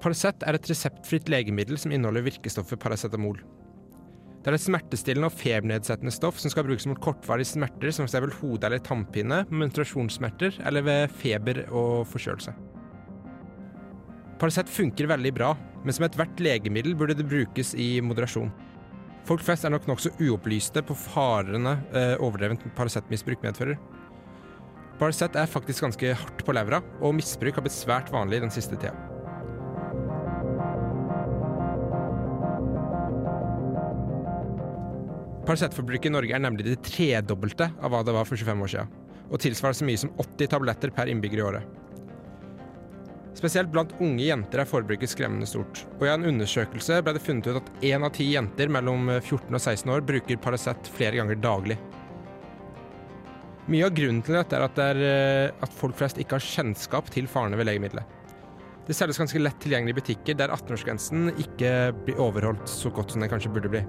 [0.00, 3.36] Paracet er et reseptfritt legemiddel som inneholder virkestoffet paracetamol.
[4.40, 8.38] Det er et smertestillende og febernedsettende stoff som skal brukes mot kortvarige smerter som f.eks.
[8.38, 12.56] hode- eller tannpine, menstruasjonssmerter eller ved feber og forkjølelse.
[14.40, 15.52] Paracet funker veldig bra,
[15.84, 18.48] men som ethvert legemiddel burde det brukes i moderasjon.
[19.28, 23.76] Folk flest er nok nokså uopplyste på farene eh, overdrevent Paracet-misbruk medfører.
[24.98, 28.74] Paracet er faktisk ganske hardt på levra, og misbruk har blitt svært vanlig den siste
[28.74, 28.96] tida.
[35.48, 38.90] Paracet-forbruket i Norge er nemlig det tredobbelte av hva det var for 25 år siden,
[39.30, 41.78] og tilsvarer så mye som 80 tabletter per innbygger i året.
[43.38, 47.46] Spesielt blant unge jenter er forbruket skremmende stort, og i en undersøkelse ble det funnet
[47.46, 51.38] ut at én av ti jenter mellom 14 og 16 år bruker Paracet flere ganger
[51.38, 51.78] daglig.
[53.68, 56.44] Mye av grunnen til dette er at, det er eh, at folk flest ikke har
[56.44, 58.16] kjennskap til farene ved legemiddelet.
[58.88, 61.72] Det selges ganske lett tilgjengelig i butikker der 18-årsgrensen ikke
[62.06, 63.82] blir overholdt så godt som den kanskje burde bli.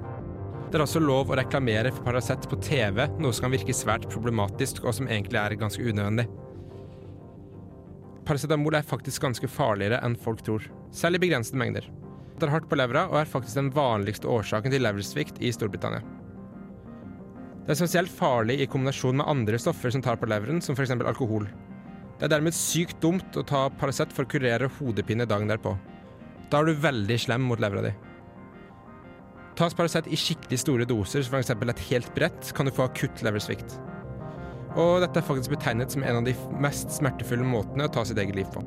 [0.67, 4.09] Det er også lov å reklamere for Paracet på TV, noe som kan virke svært
[4.11, 6.27] problematisk, og som egentlig er ganske unødvendig.
[8.27, 11.87] Paracetamol er faktisk ganske farligere enn folk tror, selv i begrensede mengder.
[12.35, 16.03] Det er hardt på levra og er faktisk den vanligste årsaken til leversvikt i Storbritannia.
[17.69, 20.89] Det er spesielt farlig i kombinasjon med andre stoffer som tar på leveren, som f.eks.
[21.05, 21.43] alkohol.
[22.17, 25.75] Det er dermed sykt dumt å ta Paracet for å kurere hodepine dagen derpå.
[26.49, 27.91] Da er du veldig slem mot levra di.
[29.53, 31.53] Tas Paracet i skikkelig store doser, som f.eks.
[31.53, 33.77] et helt brett, kan du få akutt leversvikt.
[34.73, 38.17] Og dette er faktisk betegnet som en av de mest smertefulle måtene å ta sitt
[38.17, 38.65] eget liv på.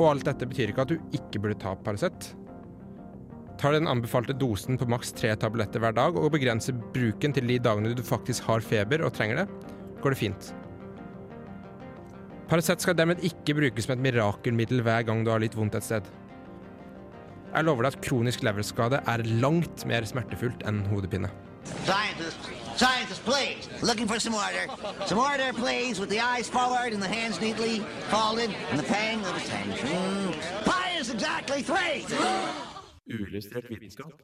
[0.00, 2.32] Og alt dette betyr ikke at du ikke burde ta Paracet.
[3.60, 7.58] Tar den anbefalte dosen på maks tre tabletter hver dag og begrenser bruken til de
[7.60, 10.48] dagene du faktisk har feber og trenger det, går det fint.
[12.48, 15.84] Paracet skal dermed ikke brukes som et mirakelmiddel hver gang du har litt vondt et
[15.84, 16.08] sted.
[17.50, 21.28] Jeg lover deg at kronisk leverskade er langt mer smertefullt enn hodepine.
[21.84, 22.48] Scientists,
[22.80, 23.68] scientists, please.
[24.08, 24.66] For some order.
[25.06, 29.20] Some order, please, with the eyes forward and the hands neatly folded and the pang
[29.20, 30.32] of attention.
[30.64, 31.62] Pi is exactly.
[33.10, 34.22] Uillustrert vitenskap.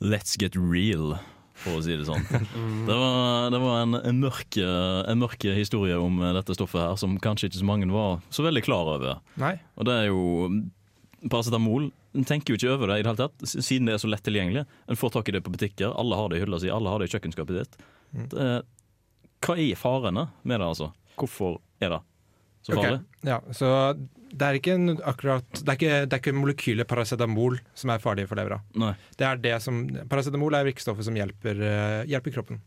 [0.00, 1.14] Let's get real,
[1.62, 2.24] for å si det sånn.
[2.88, 7.14] Det var, det var en, en, mørk, en mørk historie om dette stoffet her som
[7.22, 9.20] kanskje ikke så mange var så veldig klar over.
[9.40, 9.54] Nei.
[9.78, 10.22] Og det er jo
[11.30, 11.90] paracetamol.
[12.18, 14.24] En tenker jo ikke over det i det hele tatt, siden det er så lett
[14.26, 14.66] tilgjengelig.
[14.90, 17.00] En får tak i det på butikker, alle har det i hylla si, alle har
[17.00, 17.84] det i kjøkkenskapet ditt.
[18.12, 18.26] Mm.
[18.34, 18.48] Det,
[19.42, 20.90] hva er farene med det, altså?
[21.18, 22.02] Hvorfor er det
[22.62, 22.98] så farlig?
[23.00, 23.68] Ok, Ja, så
[24.32, 27.98] det er ikke en akkurat Det er ikke, det er ikke molekylet paracetamol som er
[28.02, 28.60] farlig for levra.
[28.80, 28.94] Nei.
[29.18, 32.60] Det er det som Paracetamol er virkestoffet som hjelper, eh, hjelper kroppen.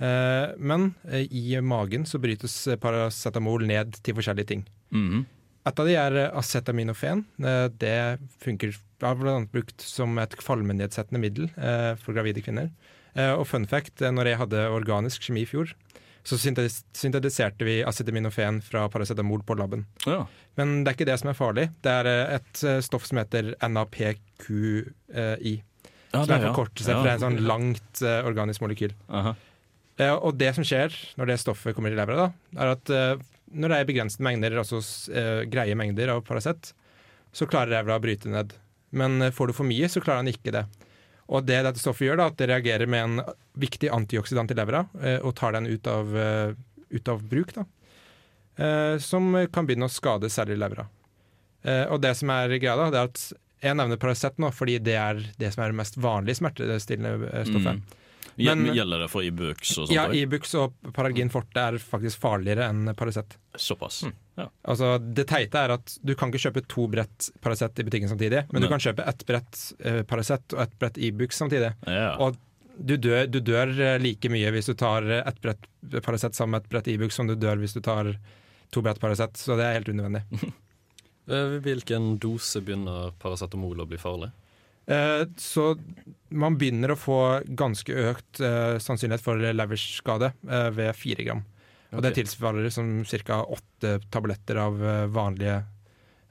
[0.00, 4.64] Eh, men eh, i magen så brytes paracetamol ned til forskjellige ting.
[4.90, 5.26] Mhm.
[5.68, 6.40] Et av de er acetaminofen.
[6.40, 7.24] acetaminophen.
[7.44, 12.70] Eh, Det funker er annet brukt som et kvalmenedsettende middel eh, for gravide kvinner.
[13.14, 15.72] Eh, Og fun fact, eh, når jeg hadde organisk kjemi i fjor,
[16.26, 19.86] så syntetiserte vi acetaminofen fra paracetamol på laben.
[20.06, 20.26] Ja.
[20.60, 21.66] Men det er ikke det som er farlig.
[21.84, 25.54] Det er eh, et eh, stoff som heter NAPQI.
[26.10, 26.98] Ja, som er forkortelse Ja.
[27.00, 28.92] for en sånn langt uh, organisk molekyl.
[29.14, 33.22] Eh, og det som skjer når det stoffet kommer i levra, da, er at uh,
[33.54, 34.80] når det er begrensede mengder, altså
[35.50, 36.72] greie mengder av Paracet,
[37.34, 38.52] så klarer levra å bryte ned.
[38.90, 40.64] Men får du for mye, så klarer han ikke det.
[41.30, 44.84] Og det dette stoffet gjør, da, at det reagerer med en viktig antioksidant i levra,
[45.02, 46.56] eh, og tar den ut av, eh,
[46.90, 47.66] ut av bruk, da.
[48.60, 50.88] Eh, som kan begynne å skade særlig levra.
[51.62, 53.22] Eh, og det som er greia, da, det er at
[53.60, 57.80] jeg nevner Paracet nå fordi det er det som er det mest vanlige smertestillende stoffet.
[57.80, 57.99] Mm.
[58.38, 59.94] Men- Gjelder det for Ibux og sånt?
[59.94, 63.36] Ja, Ibux e og Paralgin forte er faktisk farligere enn Paracet.
[63.56, 64.04] Såpass.
[64.38, 64.46] Ja.
[64.64, 68.46] Altså, det teite er at du kan ikke kjøpe to brett Paracet i butikken samtidig,
[68.52, 68.68] men Nei.
[68.68, 71.74] du kan kjøpe ett brett eh, Paracet og ett brett Ibux samtidig.
[71.86, 72.14] Ja.
[72.18, 72.38] Og
[72.80, 75.66] du dør, du dør eh, like mye hvis du tar eh, ett brett
[76.02, 78.14] Paracet sammen med et brett Ibux som du dør hvis du tar
[78.72, 80.24] to brett Paracet, så det er helt unødvendig.
[81.30, 84.32] Eh, Hvilken dose begynner paracetamol å bli farlig?
[84.90, 85.78] Eh, Så
[86.28, 87.18] man begynner å få
[87.58, 91.42] ganske økt eh, sannsynlighet for leverskade eh, ved fire gram.
[91.90, 93.40] Og det tilsvarer som ca.
[93.42, 94.76] åtte tabletter av
[95.10, 95.56] vanlige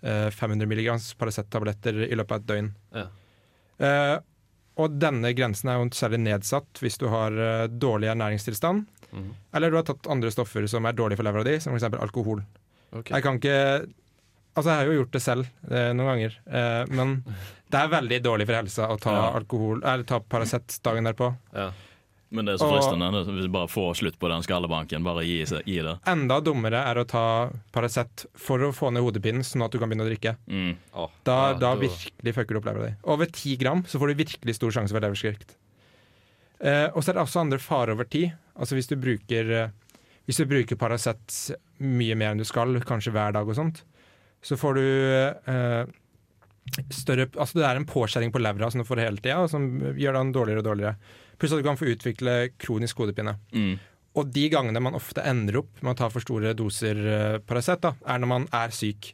[0.02, 2.70] eh, 500 mg Paracet-tabletter i løpet av et døgn.
[2.96, 3.08] Ja.
[3.80, 4.16] Eh,
[4.80, 7.36] og denne grensen er jo særlig nedsatt hvis du har
[7.68, 9.26] dårlig ernæringstilstand, mm.
[9.52, 11.90] eller du har tatt andre stoffer som er dårlige for levra di, som f.eks.
[12.00, 12.46] alkohol.
[12.94, 13.18] Okay.
[13.18, 13.58] Jeg kan ikke
[14.58, 17.12] Altså, jeg har jo gjort det selv eh, noen ganger, eh, men
[17.70, 19.30] det er veldig dårlig for helsa å ta Ja.
[19.40, 21.34] alkohol Eller ta Paracet dagen derpå.
[22.32, 23.08] Men det er så fristende.
[23.26, 25.96] Hvis vi bare får slutt på den skallebanken, bare gi, seg- gi det.
[26.06, 29.90] Enda dummere er å ta Paracet for å få ned hodepinen, sånn at du kan
[29.90, 30.36] begynne å drikke.
[30.48, 30.76] Mm.
[31.26, 31.88] Da, Ja, da du...
[31.88, 32.96] virkelig fucker du opp levra di.
[33.04, 35.56] Over ti gram så får du virkelig stor sjanse for leverskrikt.
[36.62, 38.34] Eh, og så er det også andre farer over tid.
[38.60, 39.70] Altså hvis du bruker eh,
[40.28, 43.82] Hvis du bruker Paracet mye mer enn du skal, kanskje hver dag og sånt,
[44.46, 44.84] så får du
[45.50, 45.86] eh,
[46.94, 50.20] større Altså det er en påskjæring på levra som du får hele tida, som gjør
[50.20, 50.96] den dårligere og dårligere.
[51.40, 53.38] Pluss at du kan få utvikle kronisk hodepine.
[53.56, 53.78] Mm.
[54.20, 57.86] Og de gangene man ofte ender opp med å ta for store doser eh, Paracet,
[57.86, 59.14] er når man er syk.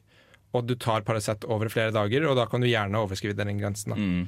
[0.56, 3.94] Og du tar Paracet over flere dager, og da kan du gjerne overskride den grensen.
[3.94, 4.00] Da.
[4.00, 4.26] Mm.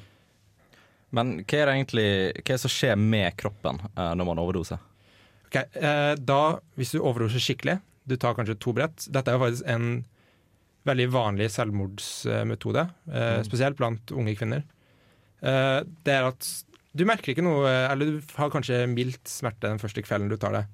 [1.16, 2.10] Men hva er det egentlig
[2.42, 4.82] Hva er det som skjer med kroppen uh, når man overdoser?
[5.48, 9.46] Okay, uh, da, hvis du overdoser skikkelig, du tar kanskje to brett Dette er jo
[9.46, 9.88] faktisk en
[10.88, 13.44] veldig vanlig selvmordsmetode, eh, Mm.
[13.46, 14.64] spesielt blant unge kvinner.
[15.42, 16.64] Eh, det er at
[16.96, 20.52] du merker ikke noe Eller du har kanskje mildt smerte den første kvelden du tar
[20.52, 20.66] det.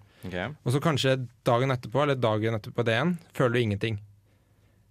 [0.66, 4.00] Og så kanskje dagen etterpå, eller dagen etterpå det igjen, føler du ingenting.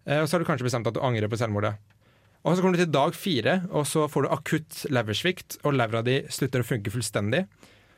[0.06, 1.76] Eh, og så har du kanskje bestemt at du angrer på selvmordet.
[2.44, 6.02] Og så kommer du til dag fire, og så får du akutt leversvikt, og levra
[6.04, 7.46] di slutter å funke fullstendig.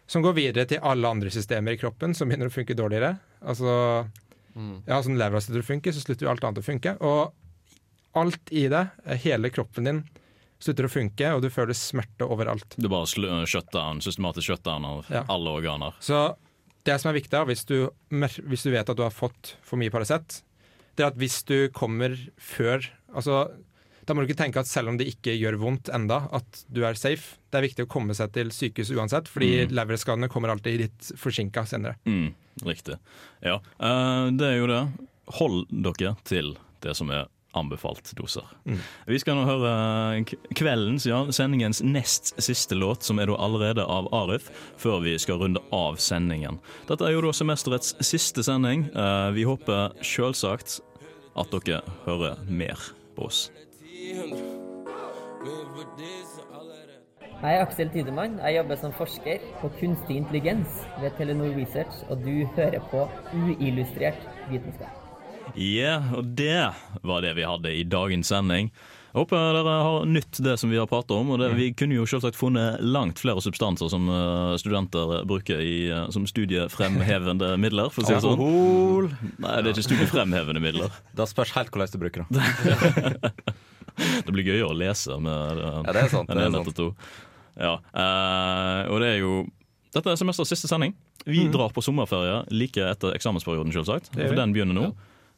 [0.07, 3.19] Som går videre til alle andre systemer i kroppen som begynner å funke dårligere.
[3.43, 4.07] Altså,
[4.87, 6.97] ja, sånn levra slutter å funke, så slutter jo alt annet å funke.
[7.03, 7.33] Og
[8.15, 8.85] alt i det,
[9.25, 10.03] hele kroppen din,
[10.63, 12.77] slutter å funke, og du føler smerte overalt.
[12.79, 15.25] Er bare shutdown, systematisk shutdown av Ja.
[15.29, 15.93] alle organer.
[16.01, 16.37] Så
[16.85, 19.77] det som er viktig, da, hvis du, hvis du vet at du har fått for
[19.77, 20.43] mye Paracet,
[20.97, 23.49] det er at hvis du kommer før Altså,
[24.07, 26.83] da må du ikke tenke at selv om det ikke gjør vondt enda, at du
[26.85, 27.37] er safe.
[27.51, 29.71] Det er viktig å komme seg til sykehus uansett, fordi Mm.
[29.71, 31.95] leverskadene kommer alltid litt forsinka senere.
[32.05, 32.35] Mm,
[32.67, 32.99] riktig.
[33.45, 34.83] Ja, eh, det er jo det.
[35.39, 38.43] Hold dere til det som er anbefalt doser.
[38.67, 38.81] Mm.
[39.07, 40.25] Vi skal nå høre
[40.59, 45.39] kveldens, ja, sendingens nest siste låt, som er da allerede av Arif, før vi skal
[45.39, 46.59] runde av sendingen.
[46.89, 48.89] Dette er jo da semesterets siste sending.
[48.91, 50.81] Eh, Vi håper selvsagt
[51.37, 52.79] at dere hører mer
[53.15, 53.51] på oss.
[57.45, 58.39] Jeg er Aksel Tidemann.
[58.41, 63.03] Jeg jobber som forsker på kunstig intelligens ved Telenor Research, og du hører på
[63.37, 65.03] uillustrert vitenskap.
[65.61, 66.71] Ja, og det
[67.05, 68.71] var det vi hadde i dagens sending.
[69.13, 71.35] Jeg håper dere har nytt det som vi har pratet om.
[71.35, 75.91] og det, Vi kunne jo selvsagt funnet langt flere substanser som eh, studenter bruker i,
[75.93, 77.93] eh, som studiefremhevende midler.
[77.93, 78.41] for å si det sånn.
[78.41, 79.13] Alkohol
[79.45, 80.97] Nei, det er ikke studiefremhevende midler.
[81.13, 83.31] Det spørs helt hvordan du bruker det.
[83.95, 86.57] Det blir gøyere å lese med eh, Ja, det er sant, enn sant.
[86.65, 86.89] etter to.
[87.61, 89.47] Ja, eh, og det er jo
[89.95, 90.95] Dette er semesterets siste sending.
[91.25, 91.53] Vi Mhm.
[91.55, 94.09] drar på sommerferie like etter eksamensperioden, selvsagt.
[94.13, 94.89] For den begynner nå.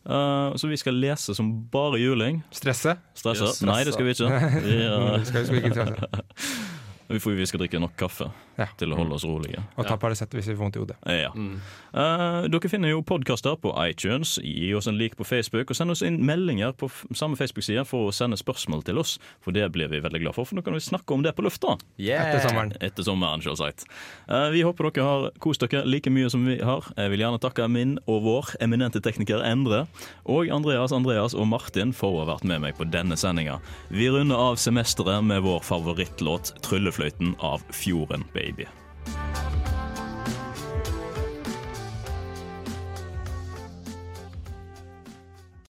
[0.09, 2.43] Eh, så vi skal lese som bare juling.
[2.51, 2.97] Stresse?
[3.15, 3.43] Stresse?
[3.45, 3.61] Yes.
[3.63, 4.31] Nei, det skal vi ikke.
[4.65, 6.09] Vi, eh, Vi skal- vi ikke stresse.
[7.09, 8.67] vi, får, vi skal drikke nok kaffe Ja.
[8.81, 9.61] til å holde oss rolige.
[9.77, 10.97] Og ta Paracet hvis vi får vondt i hodet.
[11.13, 11.29] Ja.
[11.33, 14.39] Eh, dere finner jo podkaster på iTunes.
[14.43, 18.09] Gi oss en lik på Facebook, og send oss inn meldinger på samme Facebook-side for
[18.09, 19.19] å sende spørsmål til oss.
[19.45, 21.45] For det blir vi veldig glad for, for nå kan vi snakke om det på
[21.45, 21.77] lufta.
[22.01, 22.31] Yeah.
[22.33, 22.73] Etter sommeren.
[22.81, 23.85] Etter sommeren, selvsagt.
[24.29, 26.89] Uh, vi håper dere har kost dere like mye som vi har.
[26.97, 29.85] Jeg vil gjerne takke min og vår eminente tekniker Endre,
[30.25, 33.61] og Andreas, Andreas og Martin for å ha vært med meg på denne sendinga.
[33.93, 36.55] Vi runder av semesteret med vår favorittlåt
[36.97, 38.65] Blåfløyten av Fjorden Baby.